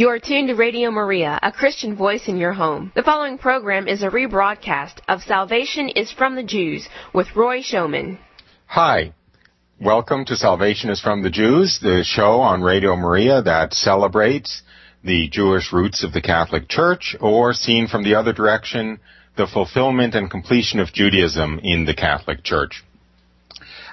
[0.00, 2.90] You are tuned to Radio Maria, a Christian voice in your home.
[2.94, 8.18] The following program is a rebroadcast of Salvation is from the Jews with Roy Schoeman.
[8.64, 9.12] Hi.
[9.78, 14.62] Welcome to Salvation is from the Jews, the show on Radio Maria that celebrates
[15.04, 19.00] the Jewish roots of the Catholic Church, or seen from the other direction,
[19.36, 22.82] the fulfillment and completion of Judaism in the Catholic Church.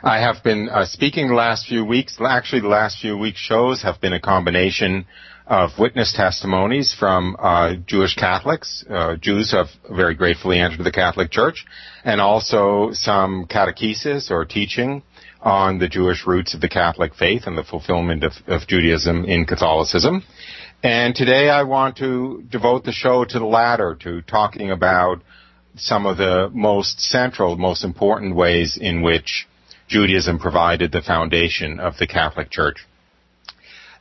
[0.01, 2.17] I have been uh, speaking the last few weeks.
[2.21, 5.05] Actually, the last few weeks' shows have been a combination
[5.47, 11.31] of witness testimonies from uh, Jewish Catholics, uh, Jews have very gratefully entered the Catholic
[11.31, 11.65] Church,
[12.03, 15.03] and also some catechesis or teaching
[15.41, 19.45] on the Jewish roots of the Catholic faith and the fulfillment of, of Judaism in
[19.45, 20.23] Catholicism.
[20.83, 25.21] And today I want to devote the show to the latter, to talking about
[25.77, 29.47] some of the most central, most important ways in which
[29.87, 32.85] Judaism provided the foundation of the Catholic Church.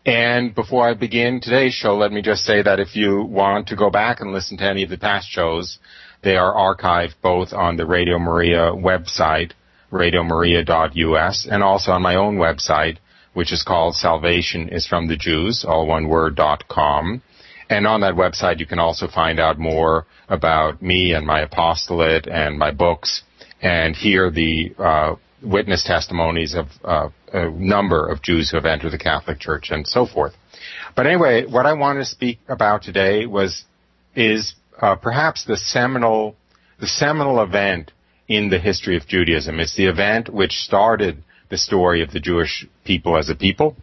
[0.07, 3.77] And before I begin today's show, let me just say that if you want to
[3.77, 5.79] go back and listen to any of the past shows,
[6.23, 9.51] they are archived both on the Radio Maria website,
[9.91, 12.99] radiomaria.us, and also on my own website,
[13.35, 17.21] which is called Salvation is from the Jews, all one word, dot com.
[17.69, 22.29] And on that website, you can also find out more about me and my apostolate
[22.29, 23.25] and my books
[23.61, 25.17] and hear the uh,
[25.47, 29.87] witness testimonies of uh, a number of Jews who have entered the Catholic Church and
[29.87, 30.35] so forth.
[30.95, 33.65] But anyway, what I want to speak about today was
[34.15, 36.37] is uh, perhaps the seminal
[36.81, 37.93] the seminal event
[38.29, 39.61] in the history of Judaism.
[39.61, 43.77] It's the event which started the story of the Jewish people as a people,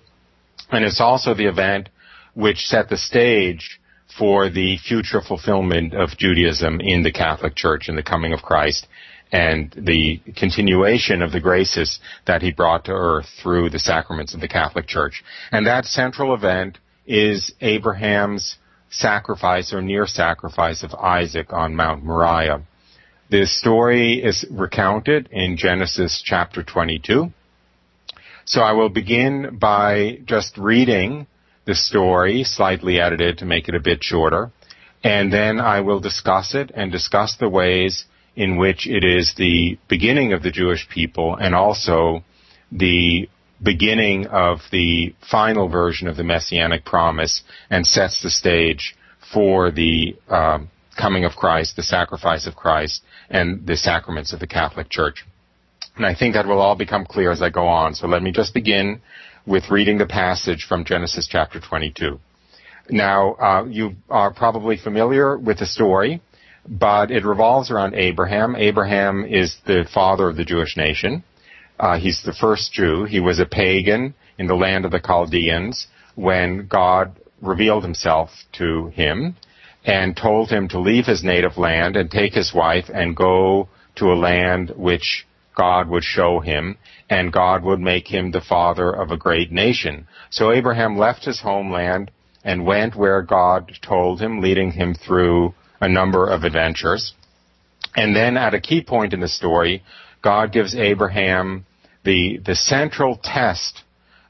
[0.69, 1.89] and it's also the event
[2.33, 3.79] which set the stage
[4.17, 8.87] for the future fulfillment of Judaism in the Catholic Church and the coming of Christ
[9.33, 14.41] and the continuation of the graces that he brought to earth through the sacraments of
[14.41, 15.23] the Catholic Church.
[15.51, 16.77] And that central event
[17.07, 18.57] is Abraham's
[18.91, 22.61] sacrifice or near sacrifice of Isaac on Mount Moriah.
[23.31, 27.33] The story is recounted in Genesis chapter 22.
[28.45, 31.25] So I will begin by just reading
[31.65, 34.51] the story, slightly edited to make it a bit shorter,
[35.03, 38.05] and then I will discuss it and discuss the ways
[38.35, 42.23] in which it is the beginning of the Jewish people and also
[42.71, 43.29] the
[43.61, 48.95] beginning of the final version of the messianic promise and sets the stage
[49.33, 54.47] for the um, coming of Christ, the sacrifice of Christ, and the sacraments of the
[54.47, 55.25] Catholic Church.
[55.95, 57.93] And I think that will all become clear as I go on.
[57.93, 59.01] So let me just begin
[59.45, 62.19] with reading the passage from Genesis chapter 22.
[62.89, 66.21] Now, uh, you are probably familiar with the story
[66.67, 68.55] but it revolves around Abraham.
[68.55, 71.23] Abraham is the father of the Jewish nation.
[71.79, 73.05] Uh, he's the first Jew.
[73.05, 78.87] He was a pagan in the land of the Chaldeans when God revealed himself to
[78.87, 79.35] him
[79.83, 84.05] and told him to leave his native land and take his wife and go to
[84.05, 85.25] a land which
[85.55, 86.77] God would show him,
[87.09, 90.07] and God would make him the father of a great nation.
[90.31, 92.09] So Abraham left his homeland
[92.43, 97.13] and went where God told him, leading him through a number of adventures.
[97.95, 99.83] And then at a key point in the story,
[100.21, 101.65] God gives Abraham
[102.05, 103.83] the, the central test,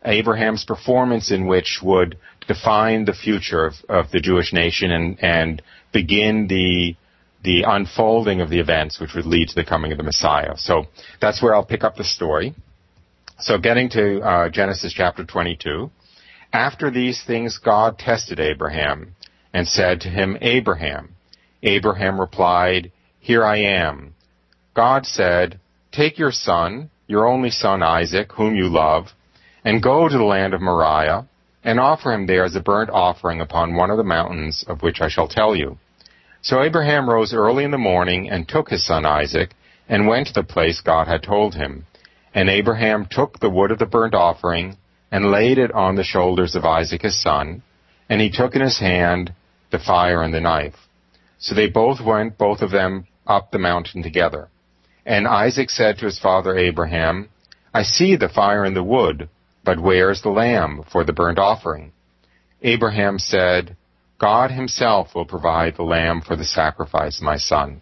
[0.03, 5.61] Abraham's performance in which would define the future of, of the Jewish nation and, and
[5.93, 6.95] begin the,
[7.43, 10.57] the unfolding of the events which would lead to the coming of the Messiah.
[10.57, 10.85] So
[11.21, 12.53] that's where I'll pick up the story.
[13.39, 15.89] So getting to uh, Genesis chapter 22.
[16.51, 19.15] After these things, God tested Abraham
[19.53, 21.15] and said to him, Abraham.
[21.63, 24.13] Abraham replied, Here I am.
[24.73, 25.59] God said,
[25.91, 29.07] Take your son, your only son Isaac, whom you love,
[29.63, 31.25] and go to the land of Moriah,
[31.63, 34.99] and offer him there as a burnt offering upon one of the mountains of which
[34.99, 35.77] I shall tell you.
[36.41, 39.55] So Abraham rose early in the morning and took his son Isaac,
[39.87, 41.85] and went to the place God had told him.
[42.33, 44.77] And Abraham took the wood of the burnt offering,
[45.11, 47.61] and laid it on the shoulders of Isaac his son,
[48.09, 49.33] and he took in his hand
[49.71, 50.82] the fire and the knife.
[51.43, 54.47] So they both went, both of them, up the mountain together.
[55.05, 57.27] And Isaac said to his father Abraham,
[57.73, 59.27] I see the fire and the wood,
[59.65, 61.91] but where is the lamb for the burnt offering?
[62.61, 63.75] Abraham said,
[64.19, 67.81] God himself will provide the lamb for the sacrifice, my son.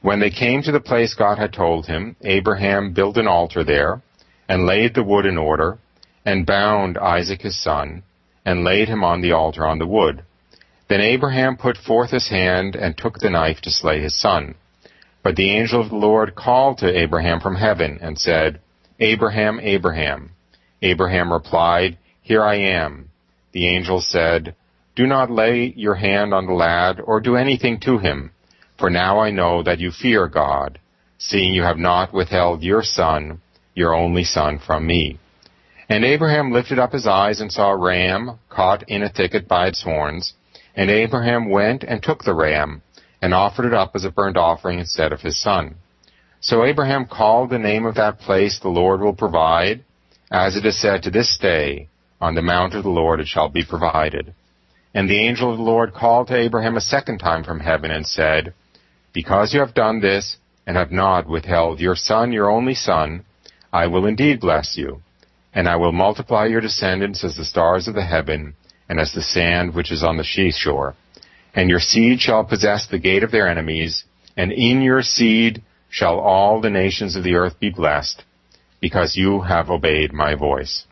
[0.00, 4.00] When they came to the place God had told him, Abraham built an altar there,
[4.48, 5.76] and laid the wood in order,
[6.24, 8.02] and bound Isaac his son,
[8.46, 10.24] and laid him on the altar on the wood.
[10.88, 14.54] Then Abraham put forth his hand and took the knife to slay his son.
[15.22, 18.60] But the angel of the Lord called to Abraham from heaven and said,
[19.00, 20.30] Abraham, Abraham.
[20.80, 23.10] Abraham replied, Here I am.
[23.52, 24.54] The angel said,
[24.98, 28.32] do not lay your hand on the lad or do anything to him,
[28.76, 30.80] for now I know that you fear God,
[31.18, 33.40] seeing you have not withheld your son,
[33.76, 35.20] your only son, from me.
[35.88, 39.68] And Abraham lifted up his eyes and saw a ram caught in a thicket by
[39.68, 40.34] its horns,
[40.78, 42.82] and Abraham went and took the ram,
[43.20, 45.74] and offered it up as a burnt offering instead of his son.
[46.40, 49.84] So Abraham called the name of that place, the Lord will provide,
[50.30, 51.88] as it is said to this day,
[52.20, 54.32] on the mount of the Lord it shall be provided.
[54.94, 58.06] And the angel of the Lord called to Abraham a second time from heaven and
[58.06, 58.54] said,
[59.12, 63.24] Because you have done this, and have not withheld your son, your only son,
[63.72, 65.02] I will indeed bless you,
[65.52, 68.54] and I will multiply your descendants as the stars of the heaven,
[68.88, 70.94] and as the sand which is on the seashore.
[71.54, 74.04] And your seed shall possess the gate of their enemies,
[74.36, 78.22] and in your seed shall all the nations of the earth be blessed,
[78.80, 80.84] because you have obeyed my voice.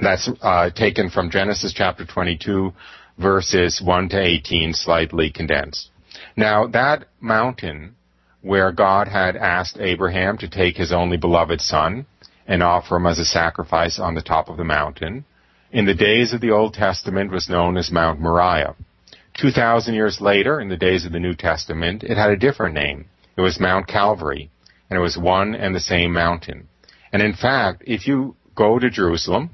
[0.00, 2.72] That's uh, taken from Genesis chapter 22,
[3.18, 5.90] verses 1 to 18, slightly condensed.
[6.36, 7.96] Now, that mountain
[8.42, 12.06] where God had asked Abraham to take his only beloved son
[12.46, 15.24] and offer him as a sacrifice on the top of the mountain,
[15.72, 18.74] in the days of the Old Testament was known as Mount Moriah.
[19.40, 22.74] Two thousand years later, in the days of the New Testament, it had a different
[22.74, 23.06] name.
[23.36, 24.50] It was Mount Calvary,
[24.88, 26.68] and it was one and the same mountain.
[27.12, 29.50] And in fact, if you go to Jerusalem,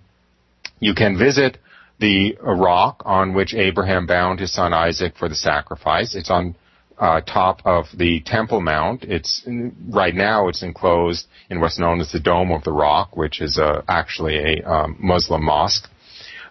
[0.81, 1.59] you can visit
[2.01, 6.15] the rock on which Abraham bound his son Isaac for the sacrifice.
[6.15, 6.57] It's on
[6.99, 9.05] uh, top of the Temple Mount.
[9.05, 9.47] It's
[9.89, 13.59] right now it's enclosed in what's known as the Dome of the Rock, which is
[13.59, 15.89] uh, actually a um, Muslim mosque.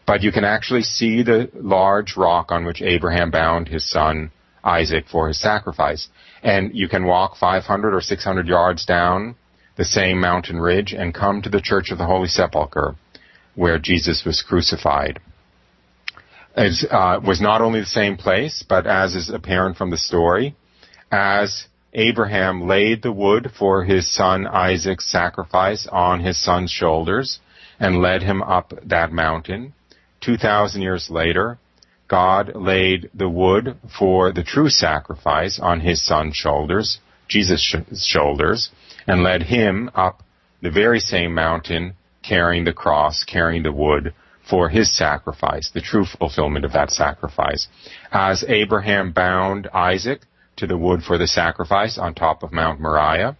[0.06, 4.32] But you can actually see the large rock on which Abraham bound his son
[4.64, 6.10] Isaac for his sacrifice.
[6.44, 9.36] And you can walk 500 or 600 yards down
[9.78, 12.96] the same mountain ridge and come to the Church of the Holy Sepulchre,
[13.56, 15.20] where Jesus was crucified
[16.56, 20.56] It uh, was not only the same place, but as is apparent from the story,
[21.12, 27.40] as Abraham laid the wood for his son Isaac's sacrifice on his son's shoulders
[27.80, 29.74] and led him up that mountain.
[30.26, 31.60] Two thousand years later,
[32.08, 38.72] God laid the wood for the true sacrifice on his son's shoulders, Jesus' shoulders,
[39.06, 40.24] and led him up
[40.64, 41.94] the very same mountain
[42.24, 44.16] carrying the cross, carrying the wood
[44.50, 47.68] for his sacrifice, the true fulfillment of that sacrifice.
[48.12, 50.22] As Abraham bound Isaac
[50.56, 53.38] to the wood for the sacrifice on top of Mount Moriah,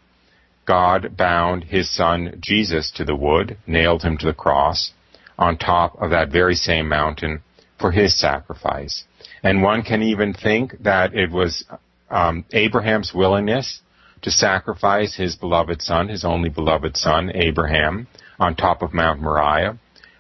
[0.66, 4.92] God bound his son Jesus to the wood, nailed him to the cross
[5.38, 7.42] on top of that very same mountain
[7.80, 9.04] for his sacrifice.
[9.44, 11.66] And one can even think that it was
[12.10, 13.82] um, Abraham's willingness
[14.22, 18.08] to sacrifice his beloved son, his only beloved son, Abraham,
[18.40, 19.78] on top of Mount Moriah,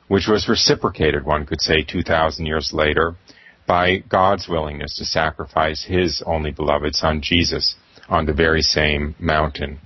[0.08, 3.16] which was reciprocated, one could say, 2,000 years later
[3.68, 7.76] by God's willingness to sacrifice his only beloved son, Jesus,
[8.08, 9.80] on the very same mountain.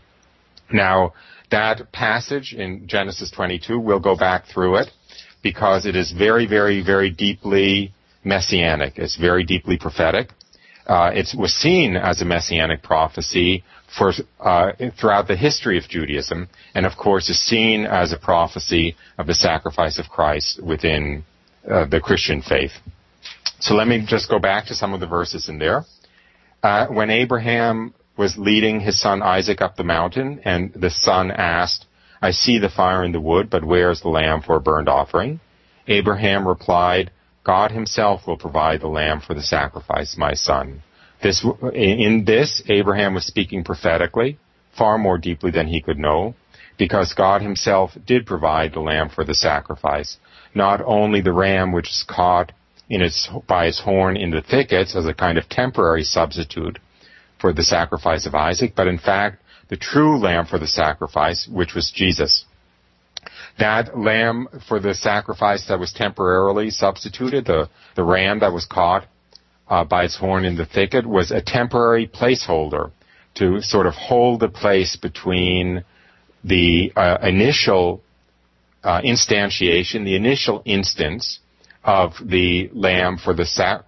[0.71, 1.13] Now,
[1.49, 4.91] that passage in Genesis 22, we'll go back through it
[5.41, 7.93] because it is very, very, very deeply
[8.23, 8.97] messianic.
[8.97, 10.29] It's very deeply prophetic.
[10.85, 13.63] Uh, it was seen as a messianic prophecy
[13.95, 18.95] for uh, throughout the history of Judaism, and of course is seen as a prophecy
[19.17, 21.23] of the sacrifice of Christ within
[21.69, 22.71] uh, the Christian faith.
[23.59, 25.83] So let me just go back to some of the verses in there.
[26.63, 31.85] Uh, when Abraham was leading his son Isaac up the mountain, and the son asked,
[32.21, 34.89] "I see the fire in the wood, but where is the lamb for a burnt
[34.89, 35.39] offering?"
[35.87, 37.11] Abraham replied,
[37.43, 40.83] "God Himself will provide the lamb for the sacrifice, my son."
[41.21, 44.37] This, in this, Abraham was speaking prophetically,
[44.71, 46.35] far more deeply than he could know,
[46.77, 50.17] because God himself did provide the lamb for the sacrifice.
[50.55, 52.53] Not only the ram which is caught
[52.89, 56.79] its, by its horn in the thickets as a kind of temporary substitute
[57.37, 61.73] for the sacrifice of Isaac, but in fact, the true lamb for the sacrifice, which
[61.73, 62.45] was Jesus.
[63.57, 69.05] That lamb for the sacrifice that was temporarily substituted, the, the ram that was caught
[69.67, 72.91] uh, by its horn in the thicket was a temporary placeholder
[73.35, 75.83] to sort of hold the place between
[76.43, 78.01] the uh, initial
[78.83, 81.39] uh, instantiation, the initial instance
[81.83, 83.45] of the lamb for the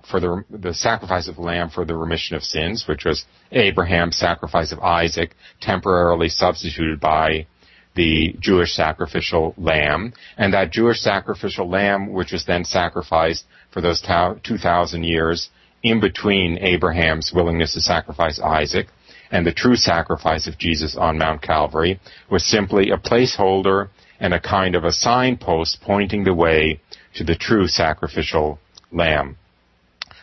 [0.10, 4.18] for the the sacrifice of the lamb for the remission of sins, which was Abraham's
[4.18, 7.48] sacrifice of Isaac, temporarily substituted by
[7.96, 14.02] the Jewish sacrificial lamb, and that Jewish sacrificial lamb, which was then sacrificed for those
[14.44, 15.50] two thousand years
[15.84, 18.88] in between Abraham's willingness to sacrifice Isaac
[19.32, 24.40] and the true sacrifice of Jesus on Mount Calvary was simply a placeholder and a
[24.40, 26.82] kind of a signpost pointing the way
[27.16, 28.60] to the true sacrificial
[28.92, 29.38] lamb.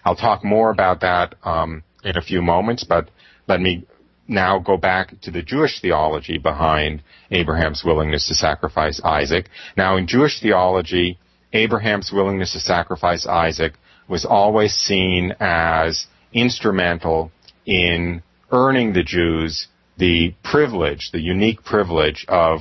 [0.05, 3.11] I'll talk more about that um, in a few moments, but
[3.47, 3.87] let me
[4.27, 9.49] now go back to the Jewish theology behind Abraham's willingness to sacrifice Isaac.
[9.77, 11.19] Now, in Jewish theology,
[11.53, 13.75] Abraham's willingness to sacrifice Isaac
[14.09, 17.33] was always seen as instrumental
[17.65, 22.61] in earning the Jews the privilege, the unique privilege of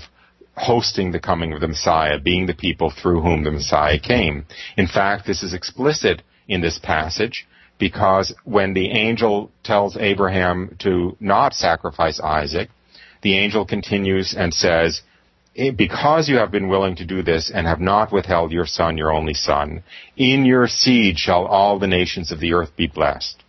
[0.57, 4.45] hosting the coming of the Messiah, being the people through whom the Messiah came.
[4.75, 7.47] In fact, this is explicit in this passage
[7.77, 12.69] because when the angel tells Abraham to not sacrifice Isaac,
[13.21, 15.01] the angel continues and says,
[15.55, 18.97] eh, because you have been willing to do this and have not withheld your son,
[18.97, 19.83] your only son,
[20.15, 23.43] in your seed shall all the nations of the earth be blessed.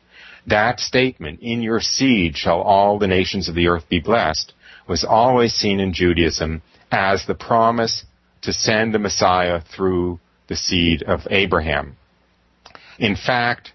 [0.47, 4.53] That statement, in your seed shall all the nations of the earth be blessed,
[4.87, 8.04] was always seen in Judaism as the promise
[8.42, 11.97] to send the Messiah through the seed of Abraham.
[12.99, 13.73] In fact,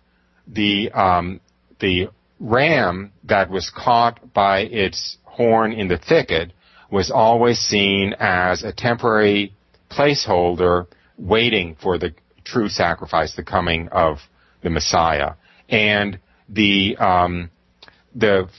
[0.48, 1.39] the um,
[1.79, 6.51] the ram that was caught by its horn in the thicket
[6.91, 9.53] was always seen as a temporary
[9.89, 14.17] placeholder waiting for the true sacrifice, the coming of
[14.62, 15.34] the Messiah.
[15.70, 17.50] And the um,
[18.13, 18.50] the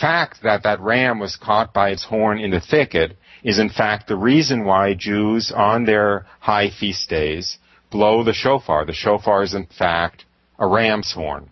[0.00, 4.08] fact that that ram was caught by its horn in the thicket is in fact
[4.08, 7.58] the reason why Jews on their high feast days
[7.90, 8.84] blow the shofar.
[8.84, 10.24] The shofar is in fact
[10.58, 11.50] a ram's horn.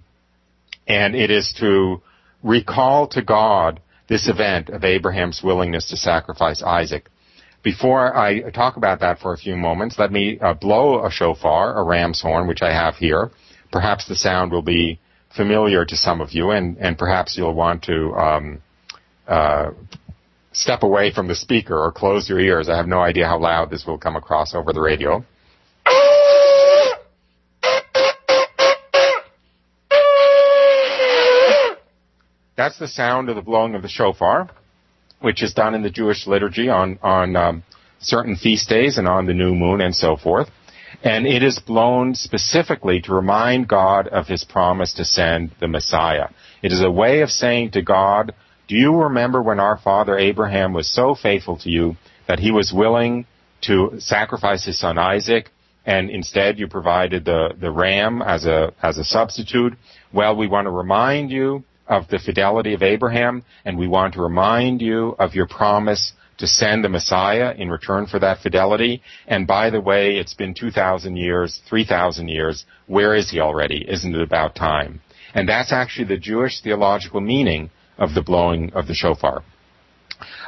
[0.86, 2.02] And it is to
[2.42, 7.08] recall to God this event of Abraham's willingness to sacrifice Isaac.
[7.62, 11.78] Before I talk about that for a few moments, let me uh, blow a shofar,
[11.78, 13.30] a ram's horn, which I have here.
[13.70, 14.98] Perhaps the sound will be
[15.36, 18.62] familiar to some of you, and, and perhaps you'll want to um,
[19.26, 19.70] uh,
[20.52, 22.68] step away from the speaker or close your ears.
[22.68, 25.24] I have no idea how loud this will come across over the radio.
[32.56, 34.50] That's the sound of the blowing of the shofar,
[35.20, 37.62] which is done in the Jewish liturgy on on um,
[38.00, 40.48] certain feast days and on the new moon and so forth.
[41.04, 46.28] And it is blown specifically to remind God of His promise to send the Messiah.
[46.62, 48.34] It is a way of saying to God,
[48.68, 51.96] "Do you remember when our father Abraham was so faithful to you
[52.28, 53.26] that he was willing
[53.62, 55.50] to sacrifice his son Isaac?"
[55.84, 59.74] and instead you provided the, the ram as a, as a substitute.
[60.12, 64.22] Well, we want to remind you of the fidelity of Abraham, and we want to
[64.22, 69.00] remind you of your promise to send the Messiah in return for that fidelity.
[69.28, 72.66] And by the way, it's been 2,000 years, 3,000 years.
[72.88, 73.88] Where is he already?
[73.88, 75.02] Isn't it about time?
[75.34, 79.44] And that's actually the Jewish theological meaning of the blowing of the shofar.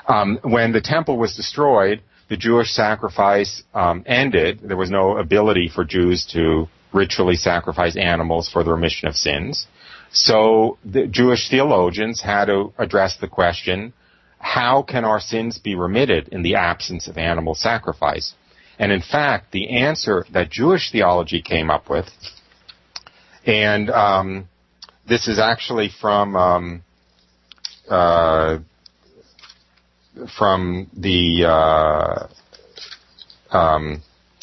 [0.08, 4.62] Um, when the temple was destroyed, the Jewish sacrifice um, ended.
[4.64, 9.68] There was no ability for Jews to ritually sacrifice animals for the remission of sins.
[10.10, 13.92] So the Jewish theologians had to address the question,
[14.44, 18.34] how can our sins be remitted in the absence of animal sacrifice?
[18.78, 22.06] And in fact, the answer that Jewish theology came up with,
[23.46, 24.48] and um,
[25.08, 26.84] this is actually from um,
[27.88, 28.58] uh,
[30.36, 32.26] from the uh,
[33.56, 34.02] um,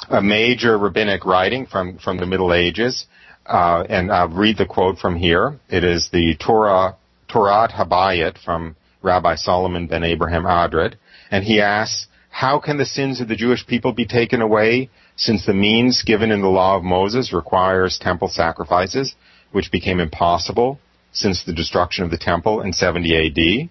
[0.10, 3.06] a major rabbinic writing from from the Middle Ages,
[3.46, 5.60] uh, and I'll read the quote from here.
[5.70, 6.96] It is the Torah,
[7.30, 10.96] Torat Habayit from Rabbi Solomon ben Abraham Adret.
[11.30, 15.46] And he asks, how can the sins of the Jewish people be taken away since
[15.46, 19.16] the means given in the law of Moses requires temple sacrifices,
[19.52, 20.80] which became impossible
[21.12, 23.70] since the destruction of the temple in 70 AD?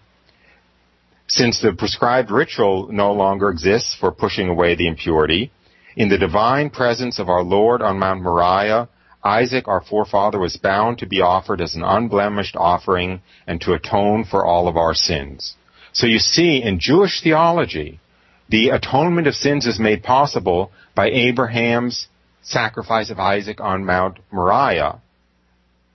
[1.27, 5.51] Since the prescribed ritual no longer exists for pushing away the impurity,
[5.97, 8.89] in the divine presence of our Lord on Mount Moriah,
[9.23, 14.25] Isaac, our forefather, was bound to be offered as an unblemished offering and to atone
[14.25, 15.55] for all of our sins.
[15.93, 18.01] So you see, in Jewish theology,
[18.49, 22.09] the atonement of sins is made possible by Abraham's
[22.43, 25.01] sacrifice of Isaac on Mount Moriah.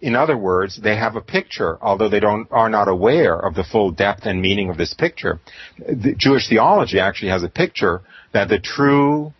[0.01, 3.63] In other words, they have a picture, although they don't, are not aware of the
[3.63, 5.39] full depth and meaning of this picture.
[5.79, 8.01] The Jewish theology actually has a picture
[8.33, 9.33] that the true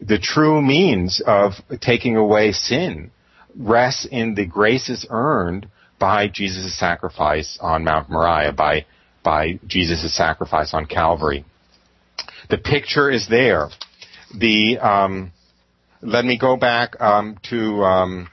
[0.00, 3.10] the true means of taking away sin
[3.56, 8.86] rests in the graces earned by Jesus' sacrifice on Mount Moriah, by,
[9.22, 11.44] by Jesus' sacrifice on Calvary.
[12.48, 13.68] The picture is there.
[14.36, 15.32] The, um,
[16.00, 18.28] let me go back um, to um,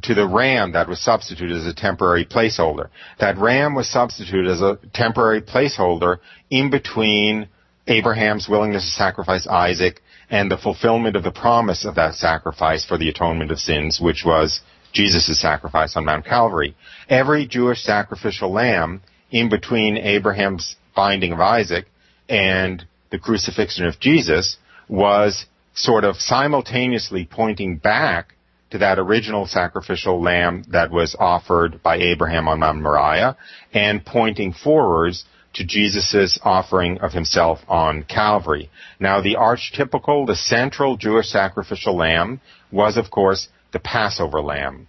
[0.00, 2.88] to the ram that was substituted as a temporary placeholder.
[3.20, 6.18] That ram was substituted as a temporary placeholder
[6.50, 7.48] in between
[7.86, 10.00] Abraham's willingness to sacrifice Isaac
[10.30, 14.22] and the fulfillment of the promise of that sacrifice for the atonement of sins, which
[14.24, 14.60] was
[14.92, 16.74] Jesus' sacrifice on Mount Calvary.
[17.08, 21.86] Every Jewish sacrificial lamb in between Abraham's binding of Isaac
[22.28, 24.56] and the crucifixion of Jesus
[24.88, 28.34] was sort of simultaneously pointing back
[28.70, 33.36] to that original sacrificial lamb that was offered by Abraham on Mount Moriah
[33.72, 38.70] and pointing forwards to Jesus' offering of himself on Calvary.
[38.98, 42.40] Now the archetypical, the central Jewish sacrificial lamb
[42.70, 44.88] was of course the Passover lamb.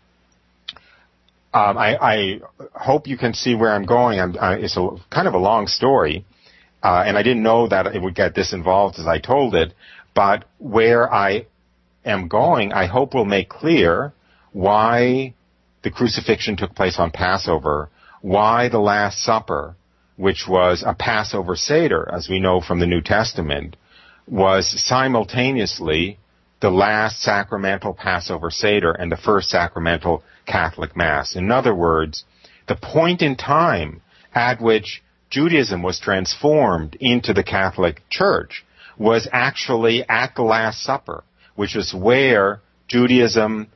[1.54, 2.42] Um, I, I,
[2.74, 4.20] hope you can see where I'm going.
[4.20, 6.26] I'm, uh, it's a, kind of a long story,
[6.82, 9.72] uh, and I didn't know that it would get this involved as I told it.
[10.16, 11.46] But where I
[12.04, 14.14] am going, I hope will make clear
[14.52, 15.36] why
[15.84, 17.90] the crucifixion took place on Passover,
[18.22, 19.76] why the Last Supper,
[20.16, 23.76] which was a Passover Seder, as we know from the New Testament,
[24.28, 26.18] was simultaneously
[26.62, 31.36] the last sacramental Passover Seder and the first sacramental Catholic Mass.
[31.36, 32.24] In other words,
[32.68, 34.02] the point in time
[34.34, 38.64] at which Judaism was transformed into the Catholic Church
[38.98, 41.24] was actually at the Last Supper,
[41.56, 43.68] which is where Judaism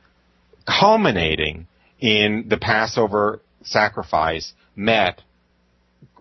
[0.66, 1.66] culminating
[2.00, 5.20] in the Passover sacrifice met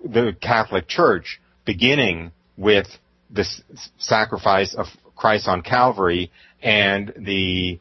[0.08, 2.88] the Catholic Church, beginning with
[3.30, 3.46] the
[3.98, 7.80] sacrifice of Christ on Calvary and the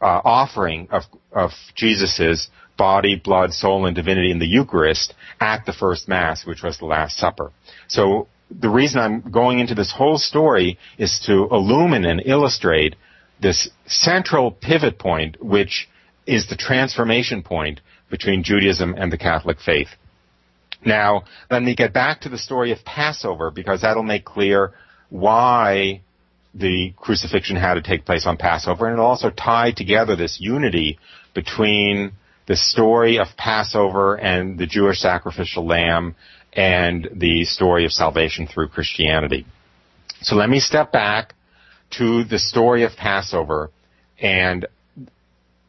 [0.00, 1.02] uh, offering of,
[1.32, 6.62] of Jesus' body, blood, soul, and divinity in the Eucharist at the first Mass, which
[6.62, 7.52] was the Last Supper.
[7.88, 12.96] So the reason I'm going into this whole story is to illumine and illustrate
[13.40, 15.88] this central pivot point, which
[16.26, 17.80] is the transformation point
[18.10, 19.88] between Judaism and the Catholic faith.
[20.84, 24.72] Now, let me get back to the story of Passover because that'll make clear
[25.08, 26.02] why
[26.54, 30.98] the crucifixion had to take place on Passover, and it'll also tie together this unity
[31.34, 32.12] between
[32.46, 36.14] the story of Passover and the Jewish sacrificial lamb
[36.52, 39.44] and the story of salvation through Christianity.
[40.22, 41.34] So let me step back
[41.98, 43.70] to the story of Passover
[44.18, 44.66] and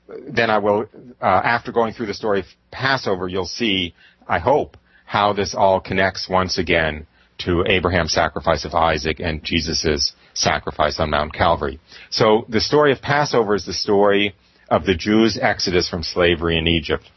[0.07, 0.87] then I will,
[1.21, 3.93] uh, after going through the story of Passover, you'll see,
[4.27, 7.07] I hope, how this all connects once again
[7.39, 11.79] to Abraham's sacrifice of Isaac and Jesus' sacrifice on Mount Calvary.
[12.09, 14.35] So the story of Passover is the story
[14.69, 17.09] of the Jews' exodus from slavery in Egypt.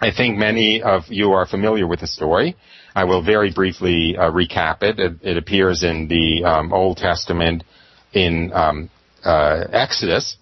[0.00, 2.54] I think many of you are familiar with the story.
[2.94, 5.00] I will very briefly uh, recap it.
[5.00, 5.16] it.
[5.22, 5.36] it.
[5.36, 7.64] appears in the um, Old Testament
[8.12, 8.88] in um,
[9.24, 10.36] uh, Exodus,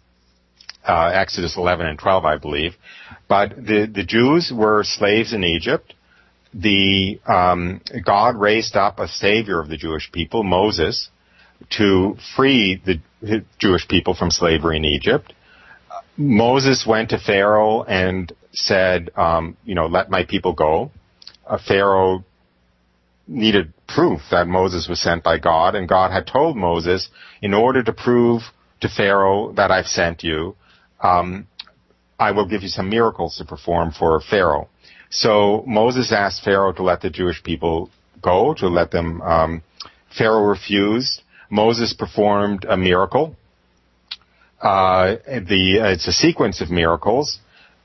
[0.87, 2.75] uh, Exodus 11 and 12, I believe.
[3.27, 5.94] But the, the Jews were slaves in Egypt
[6.55, 11.09] the um, God raised up a savior of the Jewish people, Moses,
[11.79, 15.33] to free the Jewish people from slavery in Egypt.
[16.17, 20.93] Moses went to Pharaoh and said, um, you know, let my people go.
[21.47, 22.25] Uh, Pharaoh
[23.27, 27.09] needed proof that Moses was sent by God, and God had told Moses,
[27.43, 28.43] in order to prove
[28.81, 30.57] to Pharaoh that I've sent you,
[31.03, 31.49] um,
[32.19, 34.69] I will give you some miracles to perform for Pharaoh.
[35.15, 37.89] So Moses asked Pharaoh to let the Jewish people
[38.21, 39.23] go, to let them.
[39.23, 39.63] Um,
[40.17, 41.23] Pharaoh refused.
[41.49, 43.37] Moses performed a miracle.
[44.61, 47.39] Uh, the uh, it's a sequence of miracles.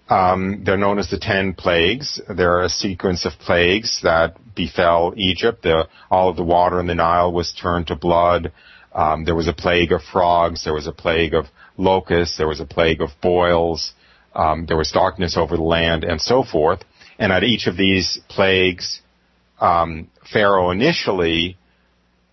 [0.09, 2.19] Um, they're known as the ten plagues.
[2.35, 5.61] They're a sequence of plagues that befell Egypt.
[5.61, 8.51] The, all of the water in the Nile was turned to blood.
[8.91, 10.63] Um, there was a plague of frogs.
[10.63, 11.45] There was a plague of
[11.77, 12.37] locusts.
[12.37, 13.93] There was a plague of boils.
[14.33, 16.83] Um, there was darkness over the land, and so forth.
[17.19, 19.01] And at each of these plagues,
[19.59, 21.57] um, Pharaoh initially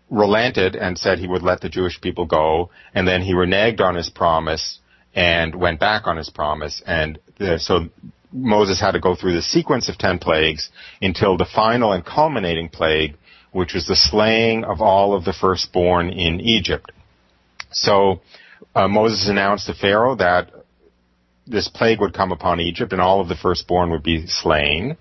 [0.09, 3.97] relented and said he would let the Jewish people go, and then he reneged on
[3.97, 4.79] his promise
[5.15, 6.81] and went back on his promise.
[6.87, 7.89] And the, so
[8.33, 10.71] Moses had to go through the sequence of ten plagues
[11.03, 13.17] until the final and culminating plague,
[13.51, 16.93] which was the slaying of all of the firstborn in Egypt.
[17.73, 18.21] So
[18.75, 20.53] uh, Moses announced to Pharaoh that
[21.47, 24.97] this plague would come upon Egypt and all of the firstborn would be slain.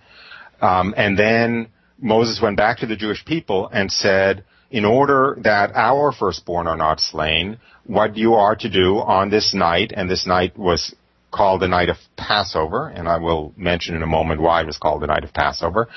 [0.61, 1.67] Um, and then
[1.99, 6.77] Moses went back to the Jewish people and said, in order that our firstborn are
[6.77, 10.93] not slain, what you are to do on this night, and this night was
[11.31, 14.77] called the night of Passover, and I will mention in a moment why it was
[14.77, 15.87] called the night of Passover.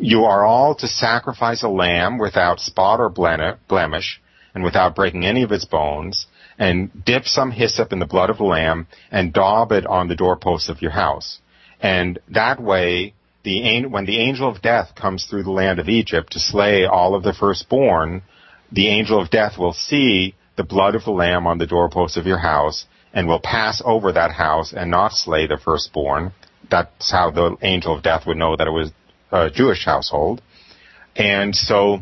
[0.00, 4.20] You are all to sacrifice a lamb without spot or blemish,
[4.54, 6.26] and without breaking any of its bones,
[6.58, 10.16] and dip some hyssop in the blood of the lamb and daub it on the
[10.16, 11.40] doorposts of your house.
[11.80, 16.32] And that way, the, when the angel of death comes through the land of Egypt
[16.32, 18.22] to slay all of the firstborn,
[18.72, 22.26] the angel of death will see the blood of the lamb on the doorposts of
[22.26, 26.32] your house, and will pass over that house and not slay the firstborn.
[26.70, 28.90] That's how the angel of death would know that it was
[29.30, 30.42] a Jewish household.
[31.14, 32.00] And so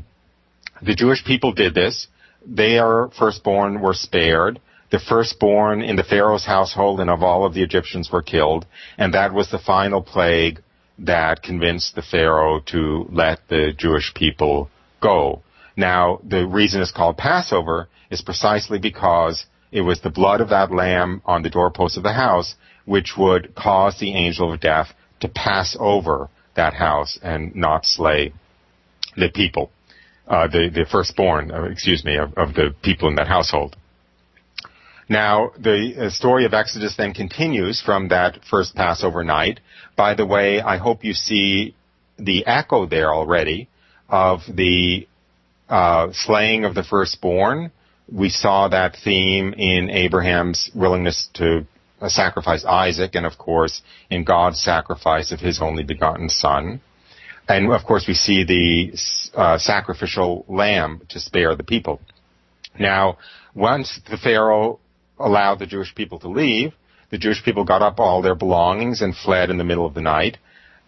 [0.80, 2.06] the Jewish people did this.
[2.46, 4.60] Their firstborn were spared.
[4.90, 8.66] The firstborn in the Pharaoh's household and of all of the Egyptians were killed.
[8.98, 10.62] And that was the final plague
[10.98, 15.42] that convinced the Pharaoh to let the Jewish people go.
[15.76, 20.70] Now, the reason it's called Passover is precisely because it was the blood of that
[20.70, 25.28] lamb on the doorpost of the house which would cause the angel of death to
[25.28, 28.32] pass over that house and not slay
[29.16, 29.70] the people,
[30.28, 33.76] uh, the, the firstborn, uh, excuse me, of, of the people in that household.
[35.08, 39.60] Now, the uh, story of Exodus then continues from that first Passover night.
[39.96, 41.74] By the way, I hope you see
[42.18, 43.68] the echo there already
[44.08, 45.06] of the
[45.68, 47.72] uh, slaying of the firstborn.
[48.10, 51.66] We saw that theme in Abraham's willingness to
[52.00, 56.80] uh, sacrifice Isaac, and of course in God's sacrifice of His only begotten Son.
[57.48, 62.00] And of course we see the uh, sacrificial lamb to spare the people.
[62.78, 63.18] Now,
[63.54, 64.80] once the Pharaoh
[65.18, 66.72] allowed the Jewish people to leave,
[67.10, 70.00] the Jewish people got up all their belongings and fled in the middle of the
[70.00, 70.38] night.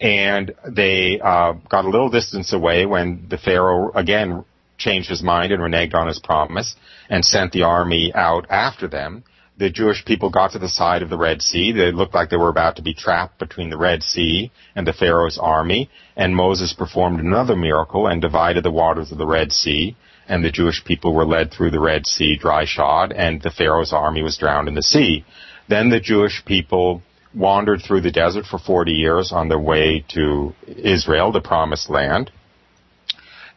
[0.01, 4.45] And they uh, got a little distance away when the Pharaoh again
[4.79, 6.75] changed his mind and reneged on his promise
[7.09, 9.23] and sent the army out after them.
[9.57, 11.73] The Jewish people got to the side of the Red Sea.
[11.73, 14.93] They looked like they were about to be trapped between the Red Sea and the
[14.93, 15.91] Pharaoh's army.
[16.17, 19.97] And Moses performed another miracle and divided the waters of the Red Sea
[20.29, 23.93] and the Jewish people were led through the Red Sea dry shod, and the Pharaoh's
[23.93, 25.25] army was drowned in the sea.
[25.69, 27.03] Then the Jewish people
[27.35, 32.31] wandered through the desert for 40 years on their way to Israel, the promised land,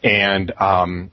[0.04, 1.12] and um,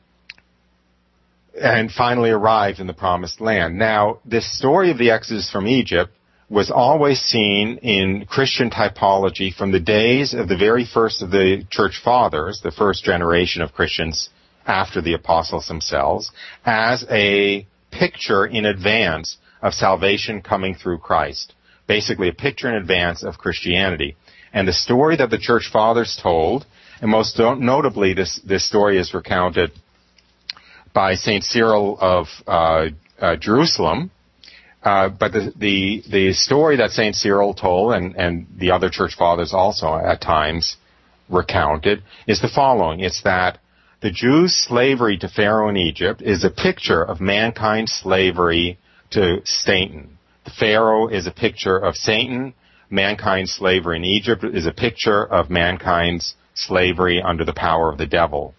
[1.61, 3.79] and finally arrived in the promised land.
[3.79, 6.13] Now, this story of the Exodus from Egypt
[6.49, 11.65] was always seen in Christian typology from the days of the very first of the
[11.71, 14.29] church fathers, the first generation of Christians
[14.67, 16.31] after the apostles themselves
[16.65, 21.55] as a picture in advance of salvation coming through Christ.
[21.87, 24.17] Basically a picture in advance of Christianity.
[24.53, 26.67] And the story that the church fathers told,
[27.01, 29.73] and most notably this, this story is recounted
[30.95, 31.45] by St.
[31.45, 32.87] Cyril of uh,
[33.21, 34.11] uh, Jerusalem,
[34.83, 37.17] uh, but the, the, the story that St.
[37.17, 40.77] Cyril told, and, and the other church fathers also at times
[41.29, 43.01] recounted, is the following.
[43.01, 43.59] It's that
[44.03, 48.79] the Jews' slavery to Pharaoh in Egypt is a picture of mankind's slavery
[49.11, 50.19] to Satan.
[50.45, 52.53] The Pharaoh is a picture of Satan.
[52.91, 58.07] Mankind's slavery in Egypt is a picture of mankind's slavery under the power of the
[58.07, 58.55] devil.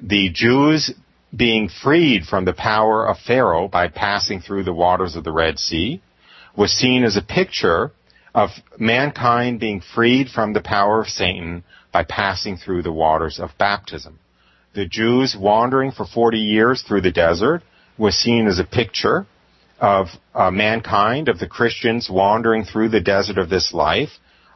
[0.00, 0.94] The Jews
[1.34, 5.58] being freed from the power of Pharaoh by passing through the waters of the Red
[5.58, 6.02] Sea
[6.56, 7.92] was seen as a picture
[8.34, 13.50] of mankind being freed from the power of Satan by passing through the waters of
[13.58, 14.18] baptism.
[14.74, 17.62] The Jews wandering for 40 years through the desert
[17.96, 19.26] was seen as a picture
[19.80, 24.10] of uh, mankind, of the Christians wandering through the desert of this life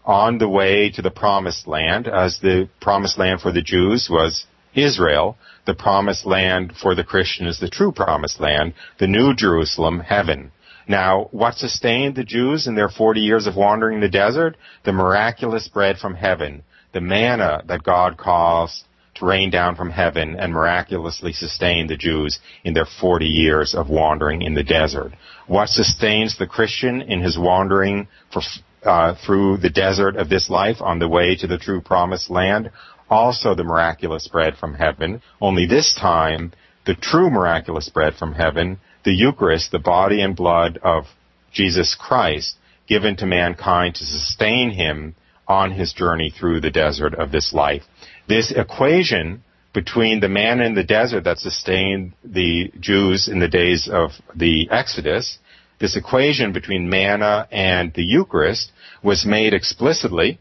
[0.05, 4.47] on the way to the promised land, as the promised land for the Jews was
[4.75, 5.37] Israel.
[5.67, 10.53] The promised land for the Christian is the true promised land, the new Jerusalem, heaven.
[10.89, 14.57] Now, what sustained the Jews in their 40 years of wandering in the desert?
[14.85, 20.37] The miraculous bread from heaven, the manna that God caused to rain down from heaven
[20.39, 25.13] and miraculously sustain the Jews in their 40 years of wandering in the desert.
[25.47, 28.43] What sustains the Christian in his wandering for,
[28.85, 32.71] uh, through the desert of this life on the way to the true promised land?
[33.13, 36.51] Also the miraculous bread from heaven, only this time
[36.87, 41.05] the true miraculous bread from heaven, the Eucharist, the body and blood of
[41.53, 42.57] Jesus Christ,
[42.89, 45.15] given to mankind to sustain him
[45.47, 47.83] on his journey through the desert of this life.
[48.29, 49.45] This equation
[49.75, 54.71] between the manna in the desert that sustained the Jews in the days of the
[54.71, 55.37] Exodus,
[55.79, 58.73] this equation between manna and the Eucharist
[59.03, 60.39] was made explicitly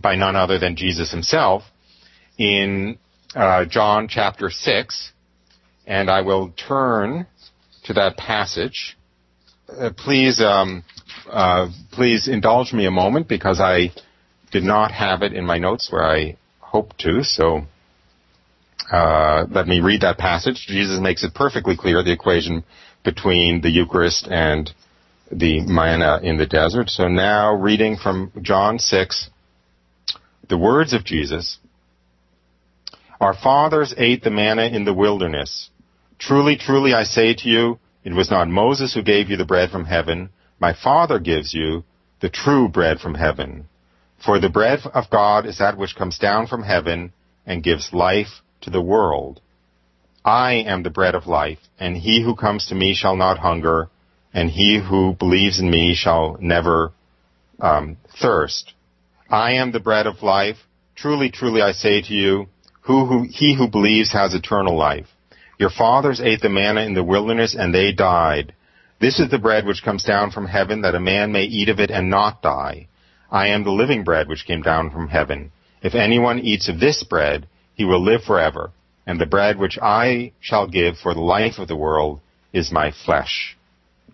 [0.00, 1.64] by none other than Jesus himself
[2.38, 2.98] in
[3.34, 5.12] uh, John chapter 6,
[5.86, 7.26] and I will turn
[7.84, 8.96] to that passage.
[9.68, 10.84] Uh, please, um,
[11.30, 13.90] uh, please indulge me a moment because I
[14.50, 17.22] did not have it in my notes where I hoped to.
[17.24, 17.62] So
[18.90, 20.66] uh, let me read that passage.
[20.68, 22.64] Jesus makes it perfectly clear the equation
[23.04, 24.70] between the Eucharist and
[25.30, 26.90] the manna in the desert.
[26.90, 29.30] So now reading from John 6,
[30.48, 31.58] the words of Jesus.
[33.20, 35.70] Our fathers ate the manna in the wilderness.
[36.18, 39.70] Truly, truly, I say to you, it was not Moses who gave you the bread
[39.70, 41.84] from heaven, My Father gives you
[42.20, 43.68] the true bread from heaven.
[44.24, 47.12] For the bread of God is that which comes down from heaven
[47.46, 49.40] and gives life to the world.
[50.24, 53.90] I am the bread of life, and he who comes to me shall not hunger,
[54.32, 56.92] and he who believes in me shall never
[57.60, 58.72] um, thirst.
[59.28, 60.56] I am the bread of life.
[60.94, 62.46] Truly, truly, I say to you,
[62.84, 65.06] who, who, he who believes has eternal life.
[65.58, 68.54] Your fathers ate the manna in the wilderness, and they died.
[69.00, 71.80] This is the bread which comes down from heaven, that a man may eat of
[71.80, 72.88] it and not die.
[73.30, 75.50] I am the living bread which came down from heaven.
[75.82, 78.70] If anyone eats of this bread, he will live forever.
[79.06, 82.20] And the bread which I shall give for the life of the world
[82.52, 83.56] is my flesh.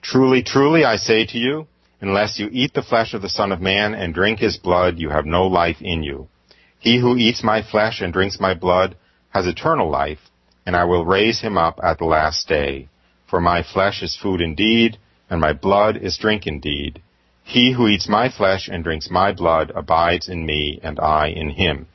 [0.03, 1.67] Truly, truly, I say to you,
[2.01, 5.11] unless you eat the flesh of the Son of Man and drink his blood, you
[5.11, 6.29] have no life in you.
[6.81, 8.97] He who eats my flesh and drinks my blood
[9.29, 10.31] has eternal life,
[10.65, 12.89] and I will raise him up at the last day.
[13.29, 14.97] For my flesh is food indeed,
[15.29, 17.03] and my blood is drink indeed.
[17.45, 21.51] He who eats my flesh and drinks my blood abides in me, and I in
[21.51, 21.87] him.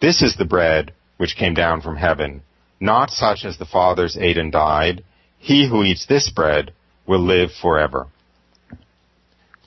[0.00, 2.42] This is the bread which came down from heaven,
[2.80, 5.04] not such as the fathers ate and died.
[5.38, 6.72] He who eats this bread
[7.06, 8.06] will live forever.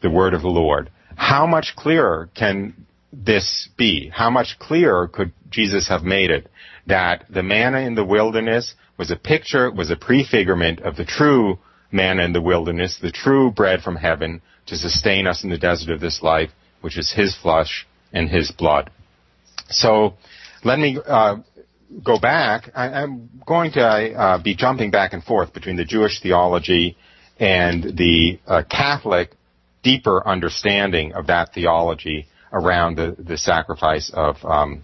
[0.02, 0.90] The word of the Lord.
[1.16, 2.85] How much clearer can
[3.24, 4.10] this be?
[4.10, 6.50] How much clearer could Jesus have made it
[6.88, 11.60] that the manna in the wilderness was a picture, was a prefigurement of the true
[11.92, 15.94] manna in the wilderness, the true bread from heaven, to sustain us in the desert
[15.94, 16.50] of this life,
[16.82, 18.90] which is His flesh and His blood.
[19.70, 20.16] So
[20.64, 21.38] let me uh,
[22.04, 22.72] go back.
[22.76, 26.98] I, am going to uh, be jumping back and forth between the Jewish theology
[27.40, 29.32] and the uh, Catholic
[29.84, 34.84] deeper understanding of that theology around the, the sacrifice of um,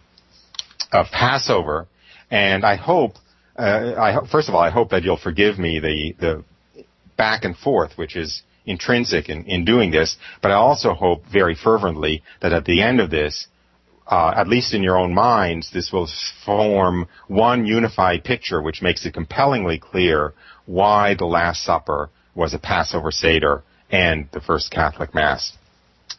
[0.91, 1.87] of Passover.
[2.29, 3.13] And I hope,
[3.57, 6.85] uh, I, first of all, I hope that you'll forgive me the the
[7.17, 11.55] back and forth, which is intrinsic in, in doing this, but I also hope very
[11.55, 13.47] fervently that at the end of this,
[14.07, 16.07] uh, at least in your own minds, this will
[16.45, 20.33] form one unified picture which makes it compellingly clear
[20.65, 25.53] why the Last Supper was a Passover Seder and the first Catholic Mass.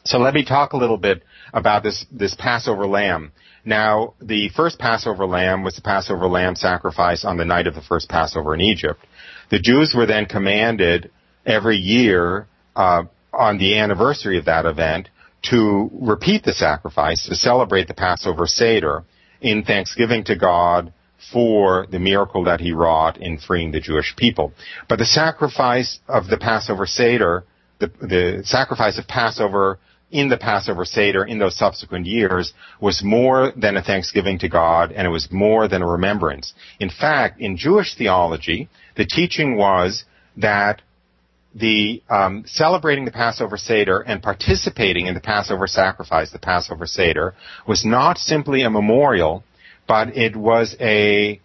[0.04, 3.32] So let me talk a little bit about this, this Passover lamb.
[3.64, 7.82] Now, the first Passover lamb was the Passover lamb sacrifice on the night of the
[7.82, 9.00] first Passover in Egypt.
[9.50, 11.10] The Jews were then commanded
[11.46, 15.08] every year uh, on the anniversary of that event
[15.50, 19.04] to repeat the sacrifice, to celebrate the Passover Seder
[19.40, 20.92] in thanksgiving to God
[21.32, 24.52] for the miracle that he wrought in freeing the Jewish people.
[24.88, 27.44] But the sacrifice of the Passover Seder,
[27.78, 29.78] the, the sacrifice of Passover
[30.12, 34.92] in the Passover Seder in those subsequent years was more than a thanksgiving to God
[34.92, 36.52] and it was more than a remembrance.
[36.78, 40.04] In fact, in Jewish theology, the teaching was
[40.36, 40.82] that
[41.54, 47.34] the um, celebrating the Passover Seder and participating in the Passover sacrifice, the Passover Seder,
[47.66, 49.44] was not simply a memorial,
[49.86, 51.40] but it was a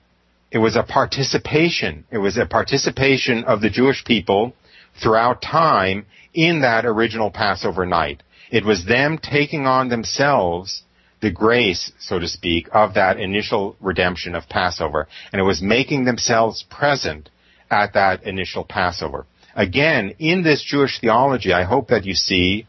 [0.51, 2.05] it was a participation.
[2.09, 4.53] It was a participation of the Jewish people
[5.01, 8.23] throughout time in that original Passover night.
[8.51, 10.83] It was them taking on themselves
[11.21, 16.05] the grace, so to speak, of that initial redemption of Passover, and it was making
[16.05, 17.29] themselves present
[17.71, 19.25] at that initial Passover
[19.57, 22.67] again, in this Jewish theology, I hope that you see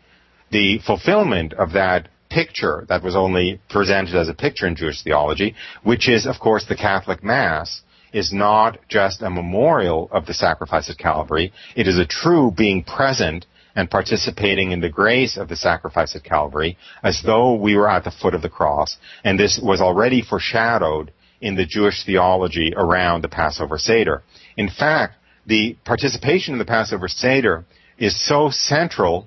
[0.50, 5.54] the fulfillment of that picture that was only presented as a picture in Jewish theology,
[5.84, 10.88] which is, of course, the Catholic Mass is not just a memorial of the sacrifice
[10.88, 11.52] at Calvary.
[11.76, 16.24] It is a true being present and participating in the grace of the sacrifice at
[16.24, 18.96] Calvary as though we were at the foot of the cross.
[19.24, 24.22] And this was already foreshadowed in the Jewish theology around the Passover Seder.
[24.56, 25.14] In fact,
[25.46, 27.64] the participation in the Passover Seder
[27.96, 29.26] is so central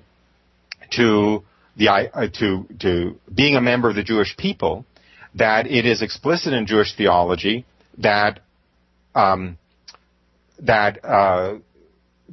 [0.90, 1.42] to
[1.76, 4.84] the uh, to to being a member of the Jewish people
[5.34, 7.64] that it is explicit in Jewish theology
[7.98, 8.40] that
[9.14, 9.58] um,
[10.60, 11.54] that uh,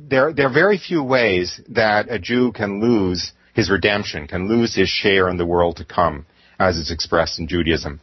[0.08, 4.76] there there are very few ways that a Jew can lose his redemption, can lose
[4.76, 6.26] his share in the world to come,
[6.60, 8.00] as is expressed in Judaism.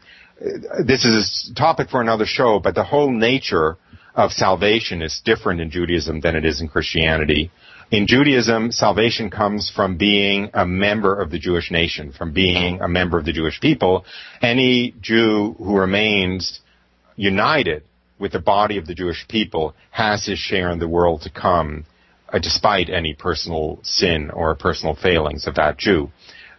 [0.84, 3.78] This is a topic for another show, but the whole nature
[4.14, 7.50] of salvation is different in Judaism than it is in Christianity.
[7.90, 12.88] In Judaism, salvation comes from being a member of the Jewish nation, from being a
[12.88, 14.04] member of the Jewish people.
[14.42, 16.60] Any Jew who remains
[17.14, 17.84] united
[18.18, 21.84] with the body of the Jewish people has his share in the world to come,
[22.32, 26.10] uh, despite any personal sin or personal failings of that Jew.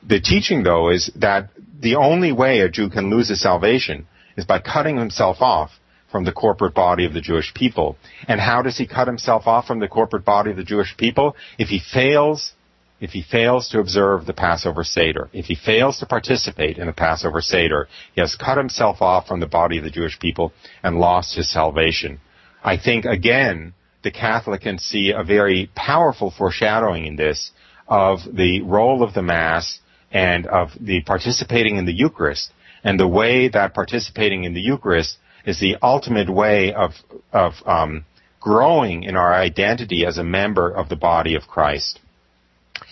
[0.07, 4.45] The teaching, though, is that the only way a Jew can lose his salvation is
[4.45, 5.71] by cutting himself off
[6.11, 7.97] from the corporate body of the Jewish people.
[8.27, 11.35] And how does he cut himself off from the corporate body of the Jewish people?
[11.57, 12.53] If he fails
[12.99, 16.93] if he fails to observe the Passover Seder, if he fails to participate in the
[16.93, 20.97] Passover Seder, he has cut himself off from the body of the Jewish people and
[20.97, 22.19] lost his salvation.
[22.63, 27.51] I think, again, the Catholic can see a very powerful foreshadowing in this
[27.88, 29.79] of the role of the Mass
[30.12, 32.51] and of the participating in the Eucharist.
[32.83, 36.91] And the way that participating in the Eucharist is the ultimate way of,
[37.31, 38.05] of um,
[38.39, 41.99] growing in our identity as a member of the body of Christ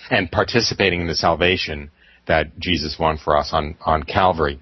[0.10, 1.91] and participating in the salvation
[2.28, 4.60] that Jesus won for us on, on Calvary.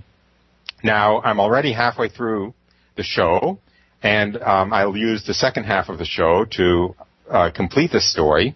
[0.83, 2.53] Now, I'm already halfway through
[2.97, 3.59] the show,
[4.01, 6.95] and um, I'll use the second half of the show to
[7.29, 8.55] uh, complete the story.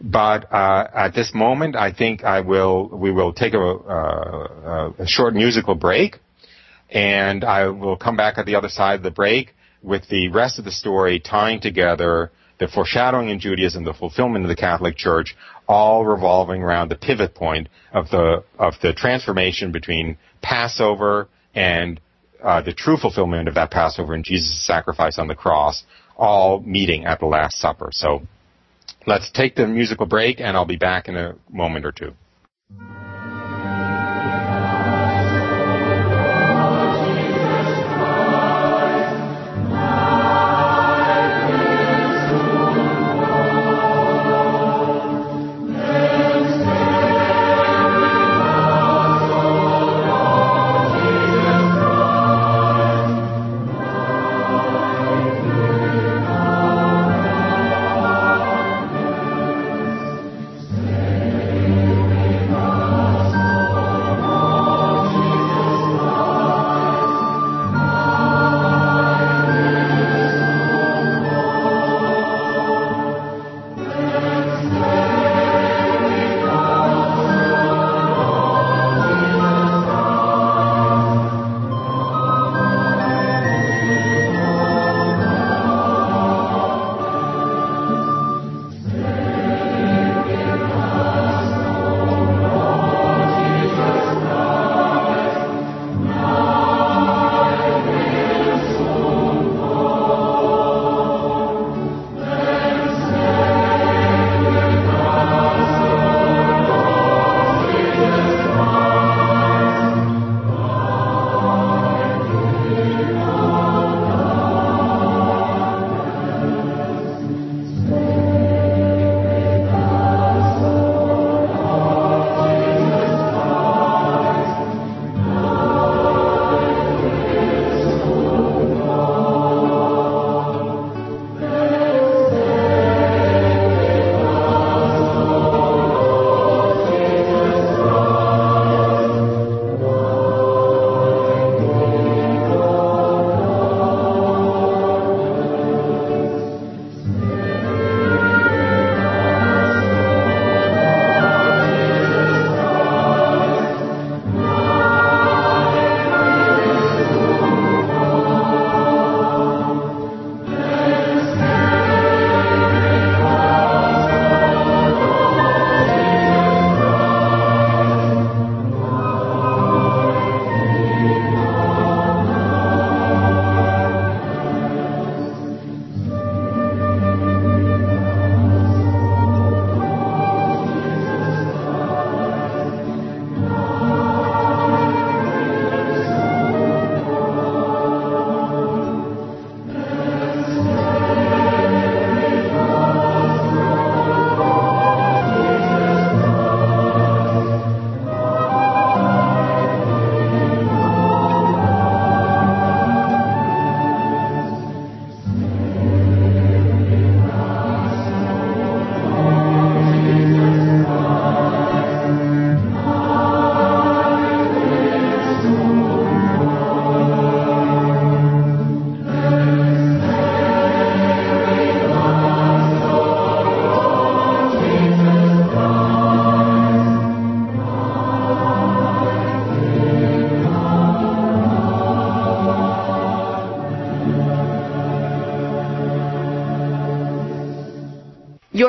[0.00, 2.88] But uh, at this moment, I think I will.
[2.88, 6.16] We will take a, uh, a short musical break,
[6.90, 10.58] and I will come back at the other side of the break with the rest
[10.58, 15.36] of the story tying together the foreshadowing in Judaism, the fulfillment of the Catholic Church,
[15.68, 22.00] all revolving around the pivot point of the of the transformation between Passover and
[22.42, 25.84] uh, the true fulfillment of that Passover and Jesus' sacrifice on the cross,
[26.16, 27.88] all meeting at the Last Supper.
[27.92, 28.22] So
[29.06, 32.12] let's take the musical break, and I'll be back in a moment or two.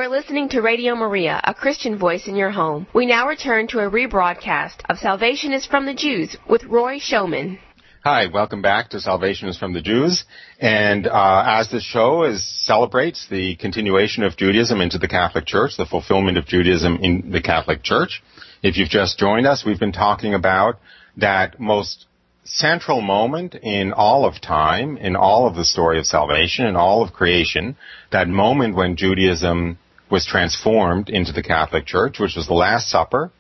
[0.09, 2.87] Listening to Radio Maria, a Christian voice in your home.
[2.93, 7.57] We now return to a rebroadcast of Salvation is from the Jews with Roy Schoeman.
[8.03, 10.25] Hi, welcome back to Salvation is from the Jews.
[10.59, 15.77] And uh, as this show is celebrates the continuation of Judaism into the Catholic Church,
[15.77, 18.21] the fulfillment of Judaism in the Catholic Church,
[18.61, 20.81] if you've just joined us, we've been talking about
[21.15, 22.06] that most
[22.47, 27.03] central moment in all of time, in all of the story of salvation, in all
[27.03, 27.75] of creation,
[28.11, 29.77] that moment when Judaism
[30.09, 33.31] was transformed into the Catholic Church, which was the Last Supper,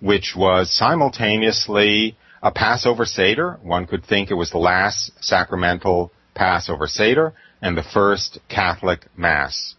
[0.00, 3.58] which was simultaneously a Passover Seder.
[3.62, 9.74] One could think it was the last sacramental Passover Seder and the first Catholic Mass.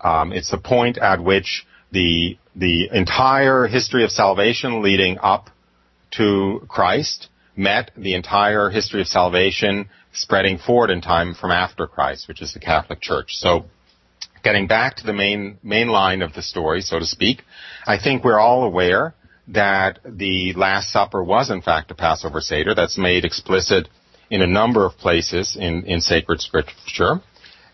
[0.00, 5.50] Um, it's the point at which the the entire history of salvation leading up
[6.12, 12.28] to Christ met the entire history of salvation spreading forward in time from after Christ,
[12.28, 13.34] which is the Catholic Church.
[13.36, 13.64] So
[14.42, 17.42] getting back to the main main line of the story, so to speak,
[17.86, 19.14] I think we're all aware
[19.48, 22.74] that the Last Supper was in fact a Passover Seder.
[22.74, 23.88] That's made explicit
[24.30, 27.20] in a number of places in, in sacred scripture.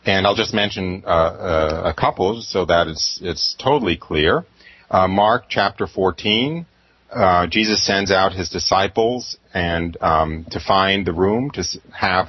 [0.04, 4.44] And I'll just mention uh, uh, a couple so that it's, it's totally clear.
[4.90, 6.66] Uh, Mark chapter 14,
[7.12, 12.28] uh, Jesus sends out his disciples and um, to find the room to have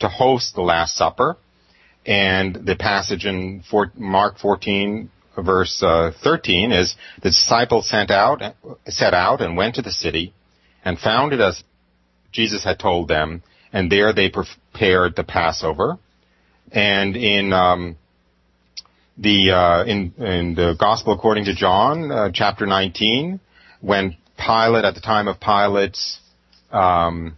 [0.00, 1.36] to host the Last Supper.
[2.06, 3.62] And the passage in
[3.96, 5.10] Mark 14
[5.42, 8.42] verse uh, 13 is the disciples sent out,
[8.86, 10.32] set out and went to the city
[10.84, 11.62] and found it as
[12.32, 15.98] Jesus had told them, and there they prepared the Passover.
[16.70, 17.96] And in um,
[19.16, 23.40] the uh, in, in the Gospel according to John, uh, chapter 19,
[23.80, 26.20] when Pilate, at the time of Pilate's
[26.70, 27.36] um,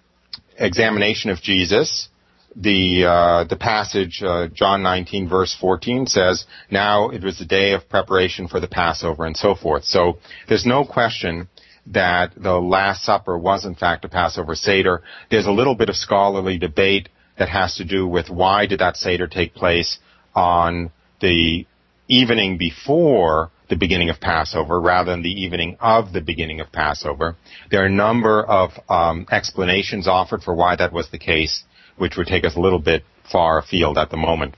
[0.58, 2.08] examination of Jesus,
[2.56, 7.72] the uh, the passage uh, John 19 verse 14 says, "Now it was the day
[7.72, 10.18] of preparation for the Passover and so forth." So
[10.48, 11.48] there's no question
[11.86, 15.02] that the Last Supper was in fact a Passover Seder.
[15.30, 18.96] There's a little bit of scholarly debate that has to do with why did that
[18.96, 19.98] Seder take place
[20.34, 21.66] on the
[22.08, 27.36] evening before the beginning of Passover rather than the evening of the beginning of Passover.
[27.70, 31.62] There are a number of um, explanations offered for why that was the case
[31.96, 34.56] which would take us a little bit far afield at the moment.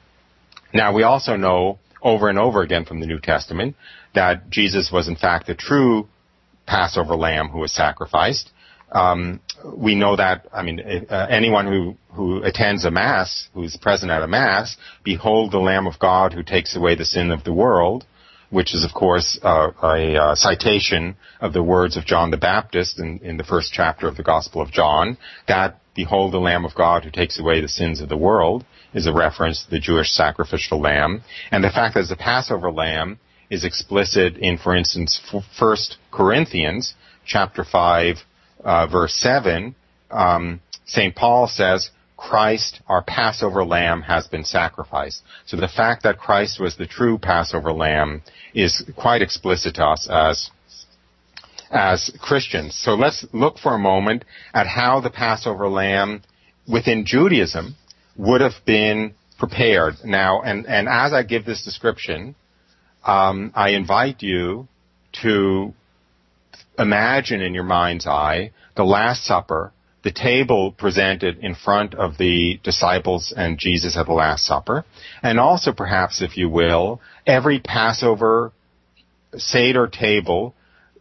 [0.72, 3.76] Now, we also know over and over again from the New Testament
[4.14, 6.08] that Jesus was in fact the true
[6.66, 8.50] Passover lamb who was sacrificed.
[8.90, 14.10] Um, we know that, I mean, uh, anyone who, who attends a Mass, who's present
[14.10, 17.52] at a Mass, behold the Lamb of God who takes away the sin of the
[17.52, 18.04] world,
[18.52, 22.98] which is, of course, uh, a uh, citation of the words of John the Baptist
[22.98, 25.16] in, in the first chapter of the Gospel of John.
[25.48, 29.06] That Behold the Lamb of God who takes away the sins of the world is
[29.06, 31.22] a reference to the Jewish sacrificial lamb.
[31.50, 33.18] And the fact that a Passover lamb
[33.50, 35.20] is explicit in, for instance,
[35.58, 35.76] 1
[36.10, 36.94] Corinthians
[37.24, 38.16] chapter 5,
[38.64, 39.74] uh, verse 7.
[40.10, 41.14] Um, St.
[41.14, 41.90] Paul says,
[42.22, 45.22] Christ, our Passover lamb, has been sacrificed.
[45.44, 48.22] So the fact that Christ was the true Passover lamb
[48.54, 50.50] is quite explicit to us as
[51.70, 52.76] as Christians.
[52.76, 56.22] So let's look for a moment at how the Passover lamb
[56.70, 57.74] within Judaism
[58.16, 59.94] would have been prepared.
[60.04, 62.36] Now, and, and as I give this description,
[63.04, 64.68] um, I invite you
[65.22, 65.72] to
[66.78, 69.72] imagine in your mind's eye the Last Supper,
[70.02, 74.84] the table presented in front of the disciples and Jesus at the Last Supper,
[75.22, 78.52] and also perhaps, if you will, every Passover
[79.36, 80.54] Seder table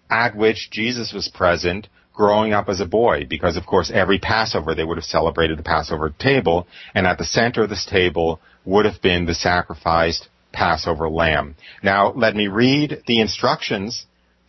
[0.10, 4.76] at which Jesus was present growing up as a boy, because of course every Passover
[4.76, 8.86] they would have celebrated the Passover table, and at the center of this table would
[8.86, 11.56] have been the sacrificed Passover lamb.
[11.82, 14.06] Now let me read the instructions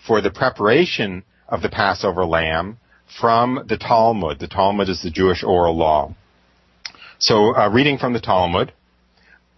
[0.06, 2.78] for the preparation of the Passover lamb
[3.20, 4.38] from the Talmud.
[4.38, 6.14] The Talmud is the Jewish oral law.
[7.18, 8.72] So uh, reading from the Talmud,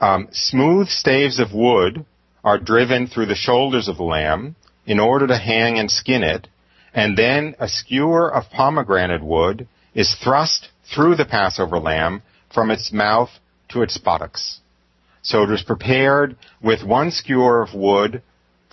[0.00, 2.05] um, smooth staves of wood
[2.42, 6.46] are driven through the shoulders of the lamb, in order to hang and skin it,
[6.92, 12.92] and then a skewer of pomegranate wood is thrust through the Passover lamb from its
[12.92, 13.30] mouth
[13.70, 14.61] to its buttocks.
[15.22, 18.22] So it was prepared with one skewer of wood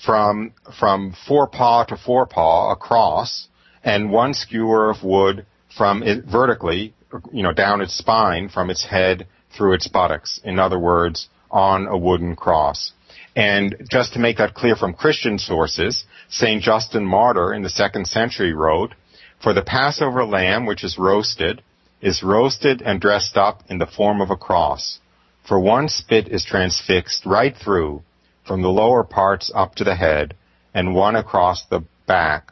[0.03, 3.47] from, from forepaw to forepaw across,
[3.83, 6.93] and one skewer of wood from it vertically,
[7.31, 10.39] you know, down its spine from its head through its buttocks.
[10.43, 12.91] In other words, on a wooden cross.
[13.35, 16.61] And just to make that clear from Christian sources, St.
[16.61, 18.93] Justin Martyr in the second century wrote,
[19.41, 21.61] For the Passover lamb which is roasted
[22.01, 24.99] is roasted and dressed up in the form of a cross.
[25.47, 28.03] For one spit is transfixed right through
[28.45, 30.35] from the lower parts up to the head
[30.73, 32.50] and one across the back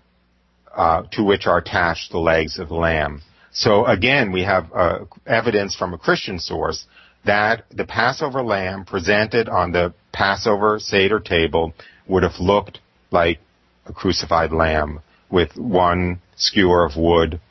[0.80, 3.21] uh, to which are attached the legs of the lamb.
[3.51, 6.86] So again, we have uh, evidence from a Christian source
[7.25, 11.73] that the Passover lamb presented on the Passover Seder table
[12.07, 12.80] would have looked
[13.11, 13.39] like
[13.88, 17.41] a crucified lamb with one skewer of wood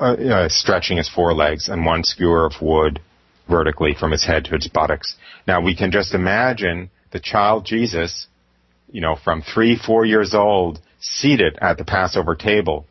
[0.00, 3.00] uh, uh, stretching his forelegs and one skewer of wood
[3.50, 5.14] vertically from his head to his buttocks.
[5.46, 8.28] Now we can just imagine the child Jesus,
[8.90, 12.86] you know, from three, four years old, seated at the Passover table,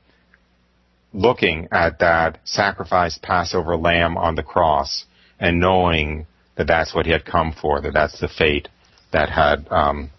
[1.14, 5.06] looking at that sacrificed Passover lamb on the cross
[5.40, 8.70] and knowing that that's what he had come for, that that's the fate
[9.12, 10.12] that had um,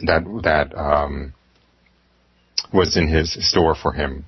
[0.00, 1.34] that that um,
[2.72, 4.24] was in his store for him.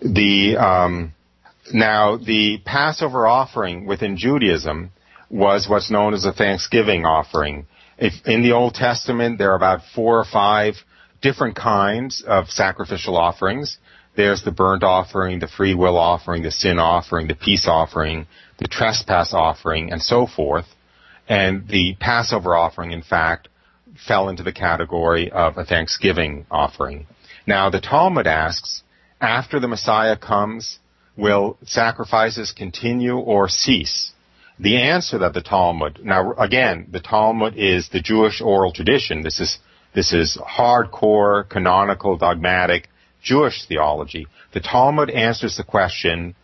[0.00, 1.14] The um,
[1.72, 4.90] now the Passover offering within Judaism
[5.30, 7.66] was what's known as a Thanksgiving offering.
[7.98, 10.74] If in the Old Testament there are about four or five
[11.24, 13.78] different kinds of sacrificial offerings.
[14.14, 18.26] There's the burnt offering, the free will offering, the sin offering, the peace offering,
[18.58, 20.66] the trespass offering, and so forth.
[21.26, 23.48] And the Passover offering, in fact,
[24.06, 27.06] fell into the category of a Thanksgiving offering.
[27.46, 28.82] Now, the Talmud asks,
[29.18, 30.78] after the Messiah comes,
[31.16, 34.12] will sacrifices continue or cease?
[34.60, 39.22] The answer that the Talmud, now again, the Talmud is the Jewish oral tradition.
[39.22, 39.58] This is,
[39.94, 42.88] this is hardcore, canonical, dogmatic
[43.22, 44.26] Jewish theology.
[44.52, 46.34] The Talmud answers the question,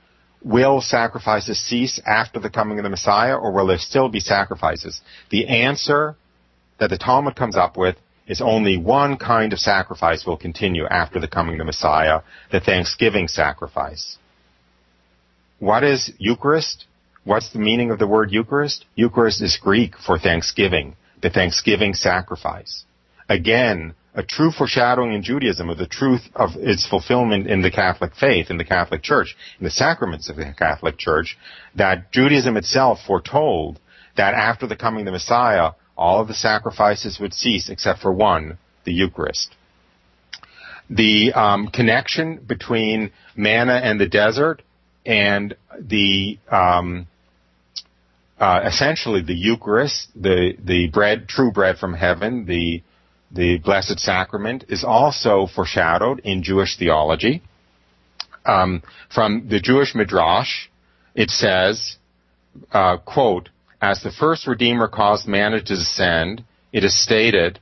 [0.43, 5.01] will sacrifices cease after the coming of the Messiah or will there still be sacrifices?
[5.31, 6.17] The answer
[6.79, 7.97] that the Talmud comes up with
[8.27, 12.21] is only one kind of sacrifice will continue after the coming of the Messiah,
[12.53, 14.17] the thanksgiving sacrifice.
[15.59, 16.87] What is Eucharist?
[17.25, 18.87] What's the meaning of the word Eucharist?
[18.95, 22.85] Eucharist is Greek for thanksgiving, the thanksgiving sacrifice.
[23.31, 28.17] Again, a true foreshadowing in Judaism of the truth of its fulfillment in the Catholic
[28.17, 31.39] faith, in the Catholic Church, in the sacraments of the Catholic Church,
[31.77, 33.79] that Judaism itself foretold
[34.17, 38.13] that after the coming of the Messiah, all of the sacrifices would cease except for
[38.13, 39.55] one, the Eucharist.
[40.91, 44.63] The um, connection between manna and the desert
[45.07, 47.07] and the um,
[48.41, 52.83] uh, essentially the Eucharist, the the bread, true bread from heaven, the
[53.31, 57.43] the Blessed Sacrament, is also foreshadowed in Jewish theology.
[58.45, 58.83] Um,
[59.15, 60.69] from the Jewish Midrash,
[61.15, 61.97] it says,
[62.73, 63.51] uh, "quote
[63.81, 67.59] As the first Redeemer caused manna to descend, it is stated,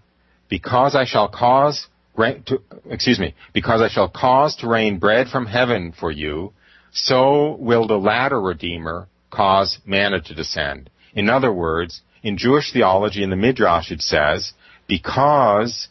[0.49, 1.87] because I shall cause
[2.19, 2.61] to,
[2.91, 6.53] excuse me, because I shall cause to rain bread from heaven for you,
[6.93, 10.91] so will the latter Redeemer cause manna to descend.
[11.15, 14.53] In other words, in Jewish theology in the Midrash it says,
[14.89, 15.89] because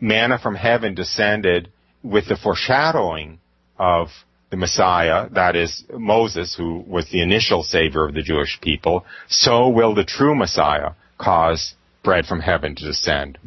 [0.00, 1.70] manna from heaven descended
[2.02, 3.38] with the foreshadowing
[3.78, 4.08] of
[4.50, 9.68] the Messiah, that is Moses, who was the initial savior of the Jewish people, so
[9.68, 13.38] will the true Messiah cause bread from heaven to descend.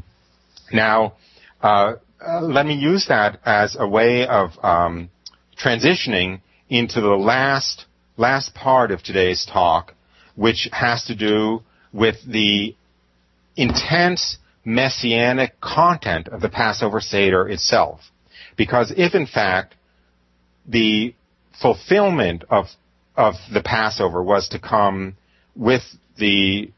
[0.72, 1.14] Now,
[1.62, 1.96] uh,
[2.26, 5.10] uh, let me use that as a way of um,
[5.58, 7.86] transitioning into the last
[8.18, 9.96] last part of today's talk,
[10.36, 12.76] which has to do with the
[13.56, 18.02] intense messianic content of the Passover Seder itself.
[18.58, 19.76] Because if in fact
[20.68, 21.14] the
[21.62, 22.68] fulfillment of
[23.16, 25.18] of the Passover was to come
[25.56, 25.82] with
[26.18, 26.72] the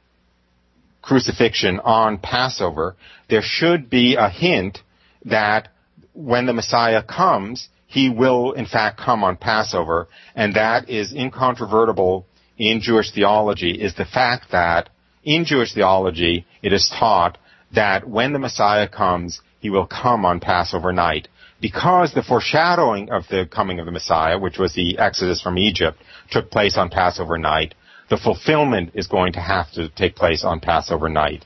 [1.01, 2.95] crucifixion on Passover,
[3.29, 4.79] there should be a hint
[5.25, 5.69] that
[6.13, 12.25] when the Messiah comes, he will in fact come on Passover, and that is incontrovertible
[12.57, 14.89] in Jewish theology, is the fact that
[15.23, 17.37] in Jewish theology it is taught
[17.73, 21.27] that when the Messiah comes, he will come on Passover night.
[21.61, 25.97] Because the foreshadowing of the coming of the Messiah, which was the exodus from Egypt,
[26.29, 27.73] took place on Passover night,
[28.09, 31.45] the fulfillment is going to have to take place on Passover night.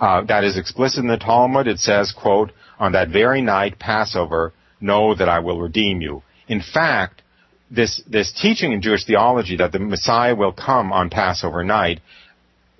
[0.00, 1.66] Uh, that is explicit in the Talmud.
[1.66, 6.22] It says, quote, on that very night, Passover, know that I will redeem you.
[6.46, 7.22] In fact,
[7.70, 12.00] this, this teaching in Jewish theology that the Messiah will come on Passover night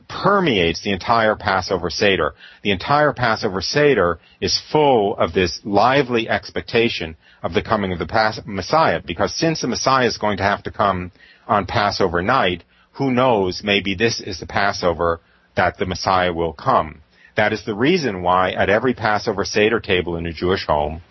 [0.09, 2.35] permeates the entire Passover Seder.
[2.63, 8.07] The entire Passover Seder is full of this lively expectation of the coming of the
[8.07, 11.13] Pas- Messiah, because since the Messiah is going to have to come
[11.47, 15.21] on Passover night, who knows, maybe this is the Passover
[15.57, 17.03] that the Messiah will come.
[17.37, 21.03] That is the reason why at every Passover Seder table in a Jewish home,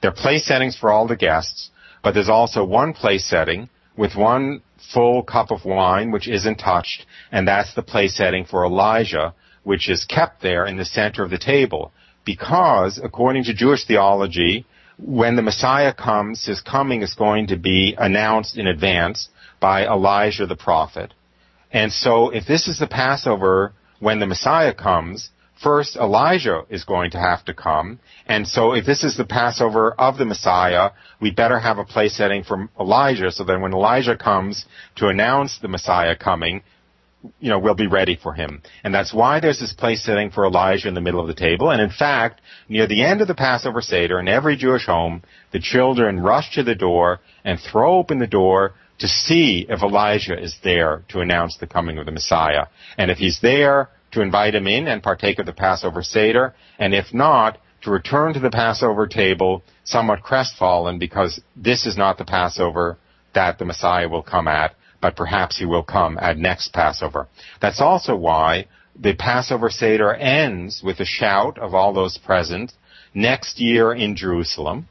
[0.00, 1.70] there are place settings for all the guests,
[2.02, 4.62] but there's also one place setting with one
[4.92, 9.88] full cup of wine which isn't touched, and that's the place setting for Elijah, which
[9.88, 11.92] is kept there in the center of the table.
[12.24, 14.66] Because, according to Jewish theology,
[14.98, 19.28] when the Messiah comes, his coming is going to be announced in advance
[19.60, 21.14] by Elijah the prophet.
[21.70, 25.30] And so if this is the Passover when the Messiah comes,
[25.62, 28.00] first Elijah is going to have to come.
[28.26, 30.90] And so if this is the Passover of the Messiah,
[31.20, 35.58] we better have a place setting for Elijah so that when Elijah comes to announce
[35.58, 36.62] the Messiah coming,
[37.40, 38.62] you know, we'll be ready for him.
[38.84, 41.70] And that's why there's this place setting for Elijah in the middle of the table.
[41.70, 45.58] And in fact, near the end of the Passover Seder, in every Jewish home, the
[45.58, 50.56] children rush to the door and throw open the door to see if Elijah is
[50.62, 52.66] there to announce the coming of the Messiah.
[52.96, 56.54] And if he's there, to invite him in and partake of the Passover Seder.
[56.78, 62.18] And if not, to return to the Passover table somewhat crestfallen because this is not
[62.18, 62.98] the Passover
[63.34, 67.28] that the Messiah will come at but perhaps he will come at next Passover.
[67.60, 68.66] That's also why
[68.98, 72.72] the Passover Seder ends with a shout of all those present
[73.14, 74.88] next year in Jerusalem.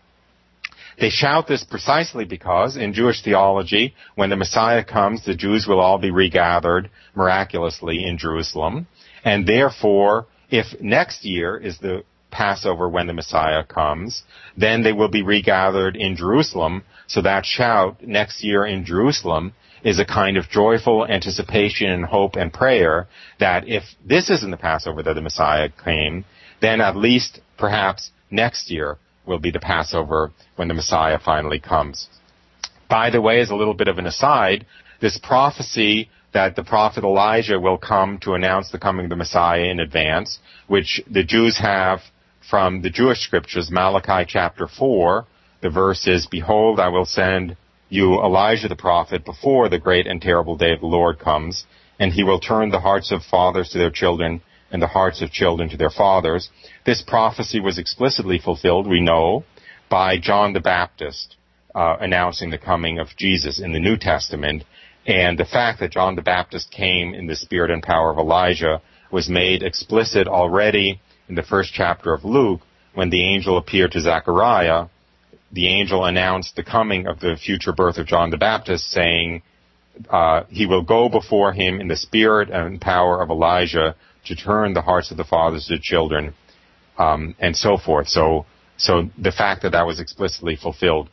[1.00, 5.82] They shout this precisely because in Jewish theology, when the Messiah comes, the Jews will
[5.82, 8.88] all be regathered miraculously in Jerusalem.
[9.26, 14.24] And therefore, if next year is the Passover when the Messiah comes,
[14.56, 16.84] then they will be regathered in Jerusalem.
[17.08, 19.54] So that shout next year in Jerusalem
[19.84, 23.08] is a kind of joyful anticipation and hope and prayer
[23.40, 26.26] that if this isn't the Passover that the Messiah came,
[26.62, 32.10] then at least perhaps next year will be the Passover when the Messiah finally comes.
[32.90, 34.66] By the way, as a little bit of an aside,
[35.02, 39.64] this prophecy that the prophet Elijah will come to announce the coming of the Messiah
[39.64, 42.02] in advance, which the Jews have
[42.50, 45.26] from the Jewish scriptures, Malachi chapter 4,
[45.62, 47.56] the verse is, Behold, I will send
[47.88, 51.64] you Elijah the prophet before the great and terrible day of the Lord comes,
[52.00, 55.32] and he will turn the hearts of fathers to their children and the hearts of
[55.32, 56.50] children to their fathers.
[56.86, 59.46] This prophecy was explicitly fulfilled, we know,
[59.90, 61.38] by John the Baptist
[61.76, 64.64] uh, announcing the coming of Jesus in the New Testament.
[65.06, 68.82] And the fact that John the Baptist came in the spirit and power of Elijah
[69.12, 71.00] was made explicit already
[71.30, 72.62] in the first chapter of Luke
[72.94, 74.88] when the angel appeared to Zechariah
[75.56, 79.42] the angel announced the coming of the future birth of John the Baptist, saying,
[80.10, 83.96] uh, he will go before him in the spirit and power of Elijah
[84.26, 86.34] to turn the hearts of the fathers to children,
[86.98, 88.10] um, and so forth.
[88.10, 88.46] So,
[88.76, 91.10] so the fact that that was explicitly fulfilled,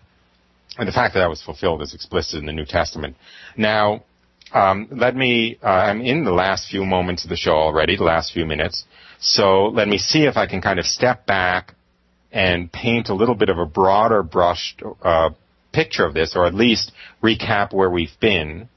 [0.79, 3.17] and the fact that that was fulfilled is explicit in the New Testament.
[3.57, 4.05] Now,
[4.53, 5.59] um, let me.
[5.63, 8.85] Uh, I'm in the last few moments of the show already, the last few minutes.
[9.21, 11.75] So let me see if I can kind of step back
[12.31, 15.31] and paint a little bit of a broader brushed uh,
[15.73, 16.93] picture of this, or at least
[17.23, 18.69] recap where we've been,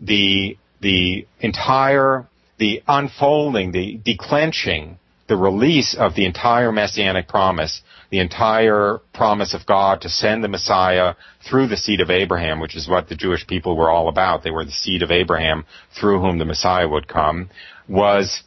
[0.00, 2.28] the the entire
[2.58, 9.66] the unfolding, the declenching, the release of the entire messianic promise, the entire promise of
[9.66, 11.14] God to send the Messiah
[11.48, 14.44] through the seed of Abraham, which is what the Jewish people were all about.
[14.44, 15.64] They were the seed of Abraham
[15.98, 17.50] through whom the Messiah would come,
[17.88, 18.42] was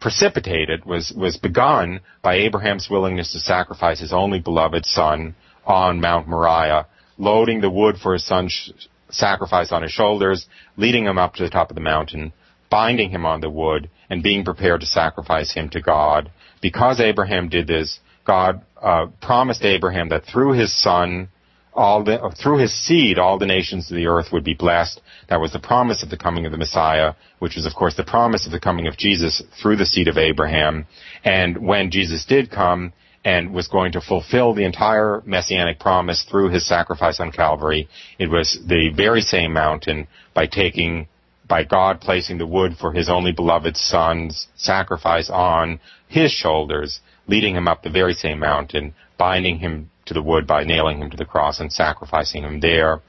[0.00, 5.34] precipitated, was, was begun by Abraham's willingness to sacrifice his only beloved son
[5.66, 6.86] on Mount Moriah,
[7.18, 8.72] loading the wood for his son's
[9.10, 12.32] sacrifice on his shoulders, leading him up to the top of the mountain,
[12.70, 16.30] binding him on the wood, and being prepared to sacrifice him to God.
[16.62, 21.28] Because Abraham did this, God uh, promised Abraham that through his son,
[21.72, 25.00] all the, through his seed, all the nations of the earth would be blessed.
[25.28, 28.04] That was the promise of the coming of the Messiah, which was of course the
[28.04, 30.86] promise of the coming of Jesus through the seed of Abraham.
[31.24, 32.92] And when Jesus did come
[33.24, 38.30] and was going to fulfill the entire messianic promise through his sacrifice on Calvary, it
[38.30, 41.06] was the very same mountain by taking
[41.50, 47.56] by God placing the wood for his only beloved son's sacrifice on his shoulders, leading
[47.56, 51.16] him up the very same mountain, binding him to the wood by nailing him to
[51.16, 53.02] the cross and sacrificing him there.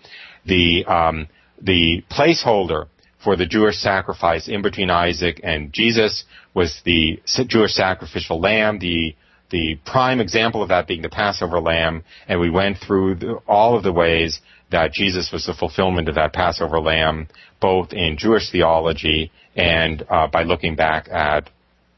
[0.45, 1.27] The um,
[1.61, 2.87] the placeholder
[3.23, 6.23] for the Jewish sacrifice in between Isaac and Jesus
[6.55, 9.15] was the Jewish sacrificial lamb, the
[9.51, 13.77] the prime example of that being the Passover lamb, and we went through the, all
[13.77, 14.39] of the ways
[14.71, 17.27] that Jesus was the fulfillment of that Passover lamb,
[17.59, 21.49] both in Jewish theology and uh, by looking back at,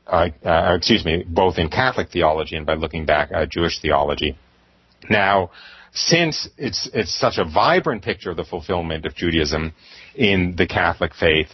[0.08, 4.38] uh, uh, excuse me, both in Catholic theology and by looking back at Jewish theology.
[5.10, 5.52] Now,
[5.94, 9.74] since it's, it's such a vibrant picture of the fulfillment of Judaism
[10.16, 11.50] in the Catholic faith,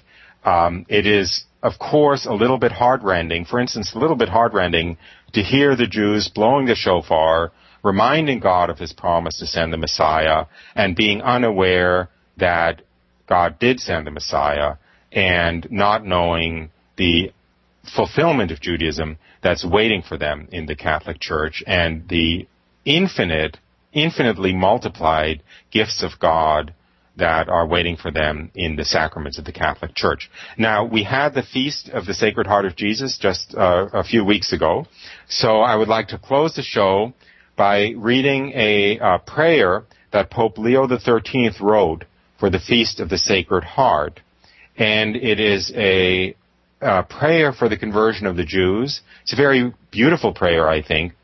[0.45, 3.43] um, it is, of course, a little bit heartrending.
[3.43, 4.97] For instance, a little bit heartrending
[5.33, 7.51] to hear the Jews blowing the shofar,
[7.83, 12.81] reminding God of his promise to send the Messiah, and being unaware that
[13.27, 14.75] God did send the Messiah,
[15.11, 17.31] and not knowing the
[17.95, 22.47] fulfillment of Judaism that's waiting for them in the Catholic Church, and the
[22.85, 23.57] infinite
[23.91, 26.73] infinitely multiplied gifts of God
[27.17, 30.29] that are waiting for them in the sacraments of the Catholic Church.
[30.57, 34.23] Now, we had the Feast of the Sacred Heart of Jesus just uh, a few
[34.23, 34.85] weeks ago,
[35.27, 37.13] so I would like to close the show
[37.59, 39.83] by reading a uh, prayer
[40.13, 42.05] that Pope Leo XIII wrote
[42.39, 44.21] for the Feast of the Sacred Heart.
[44.77, 46.37] And it is a,
[46.79, 49.01] a prayer for the conversion of the Jews.
[49.23, 51.15] It's a very beautiful prayer, I think.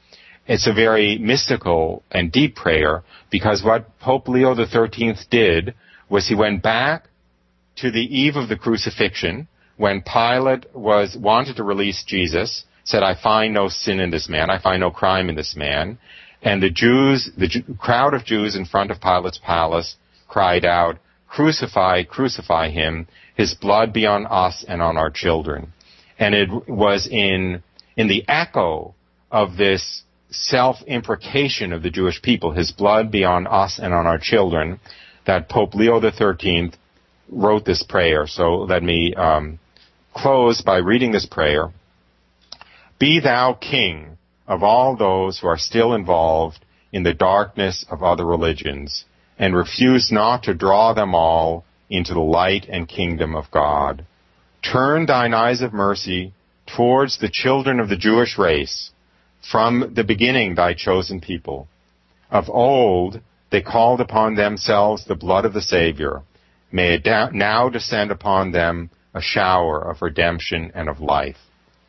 [0.46, 5.74] It's a very mystical and deep prayer because what Pope Leo XIII did
[6.10, 7.08] was he went back
[7.78, 13.16] to the eve of the crucifixion when Pilate was wanted to release Jesus, said, I
[13.16, 15.98] find no sin in this man, I find no crime in this man.
[16.46, 19.96] And the Jews, the crowd of Jews in front of Pilate's palace
[20.28, 25.74] cried out, Crucify, crucify him, his blood be on us and on our children.
[26.20, 27.64] And it was in,
[27.98, 28.94] in the echo
[29.32, 34.20] of this self-imprecation of the Jewish people, his blood be on us and on our
[34.20, 34.80] children,
[35.26, 36.72] that Pope Leo XIII
[37.30, 38.28] wrote this prayer.
[38.28, 39.60] So let me um,
[40.14, 41.74] close by reading this prayer.
[43.00, 44.15] Be thou king
[44.48, 49.06] of all those who are still involved in the darkness of other religions,
[49.38, 54.06] and refuse not to draw them all into the light and kingdom of God.
[54.62, 56.34] Turn thine eyes of mercy
[56.76, 58.92] towards the children of the Jewish race,
[59.52, 61.68] from the beginning thy chosen people.
[62.32, 63.22] Of old
[63.52, 66.24] they called upon themselves the blood of the Savior.
[66.72, 71.38] May it now descend upon them a shower of redemption and of life.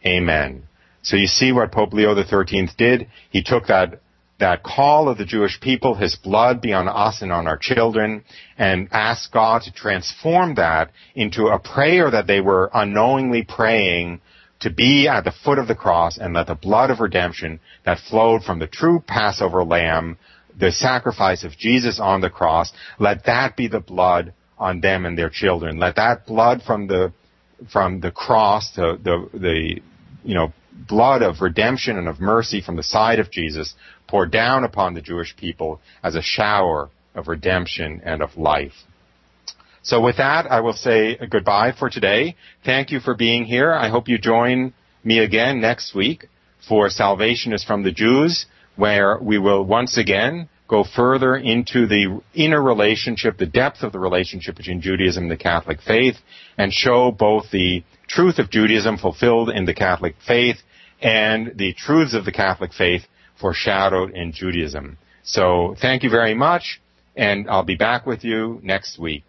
[0.04, 0.64] Amen.
[1.06, 3.06] So you see what Pope Leo XIII did.
[3.30, 4.00] He took that
[4.40, 8.24] that call of the Jewish people, his blood be on us and on our children,
[8.58, 14.20] and asked God to transform that into a prayer that they were unknowingly praying
[14.60, 17.98] to be at the foot of the cross and let the blood of redemption that
[18.10, 20.18] flowed from the true Passover lamb
[20.58, 25.16] the sacrifice of Jesus on the cross, let that be the blood on them and
[25.16, 25.78] their children.
[25.78, 27.12] Let that blood from the
[27.72, 29.80] from the cross, the the, the
[30.24, 33.74] you know blood of redemption and of mercy from the side of Jesus
[34.08, 38.74] pour down upon the Jewish people as a shower of redemption and of life.
[39.82, 42.36] So with that, I will say goodbye for today.
[42.64, 43.72] Thank you for being here.
[43.72, 44.74] I hope you join
[45.04, 46.26] me again next week
[46.68, 52.20] for Salvation is from the Jews where we will once again go further into the
[52.34, 56.16] inner relationship, the depth of the relationship between Judaism and the Catholic faith,
[56.58, 60.56] and show both the truth of Judaism fulfilled in the Catholic faith
[61.00, 63.02] and the truths of the Catholic faith
[63.40, 64.98] foreshadowed in Judaism.
[65.22, 66.80] So thank you very much,
[67.16, 69.24] and I'll be back with you next week.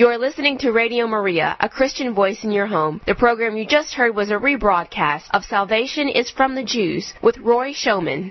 [0.00, 3.02] You're listening to Radio Maria, a Christian voice in your home.
[3.06, 7.36] The program you just heard was a rebroadcast of Salvation is from the Jews with
[7.36, 8.28] Roy Schoeman.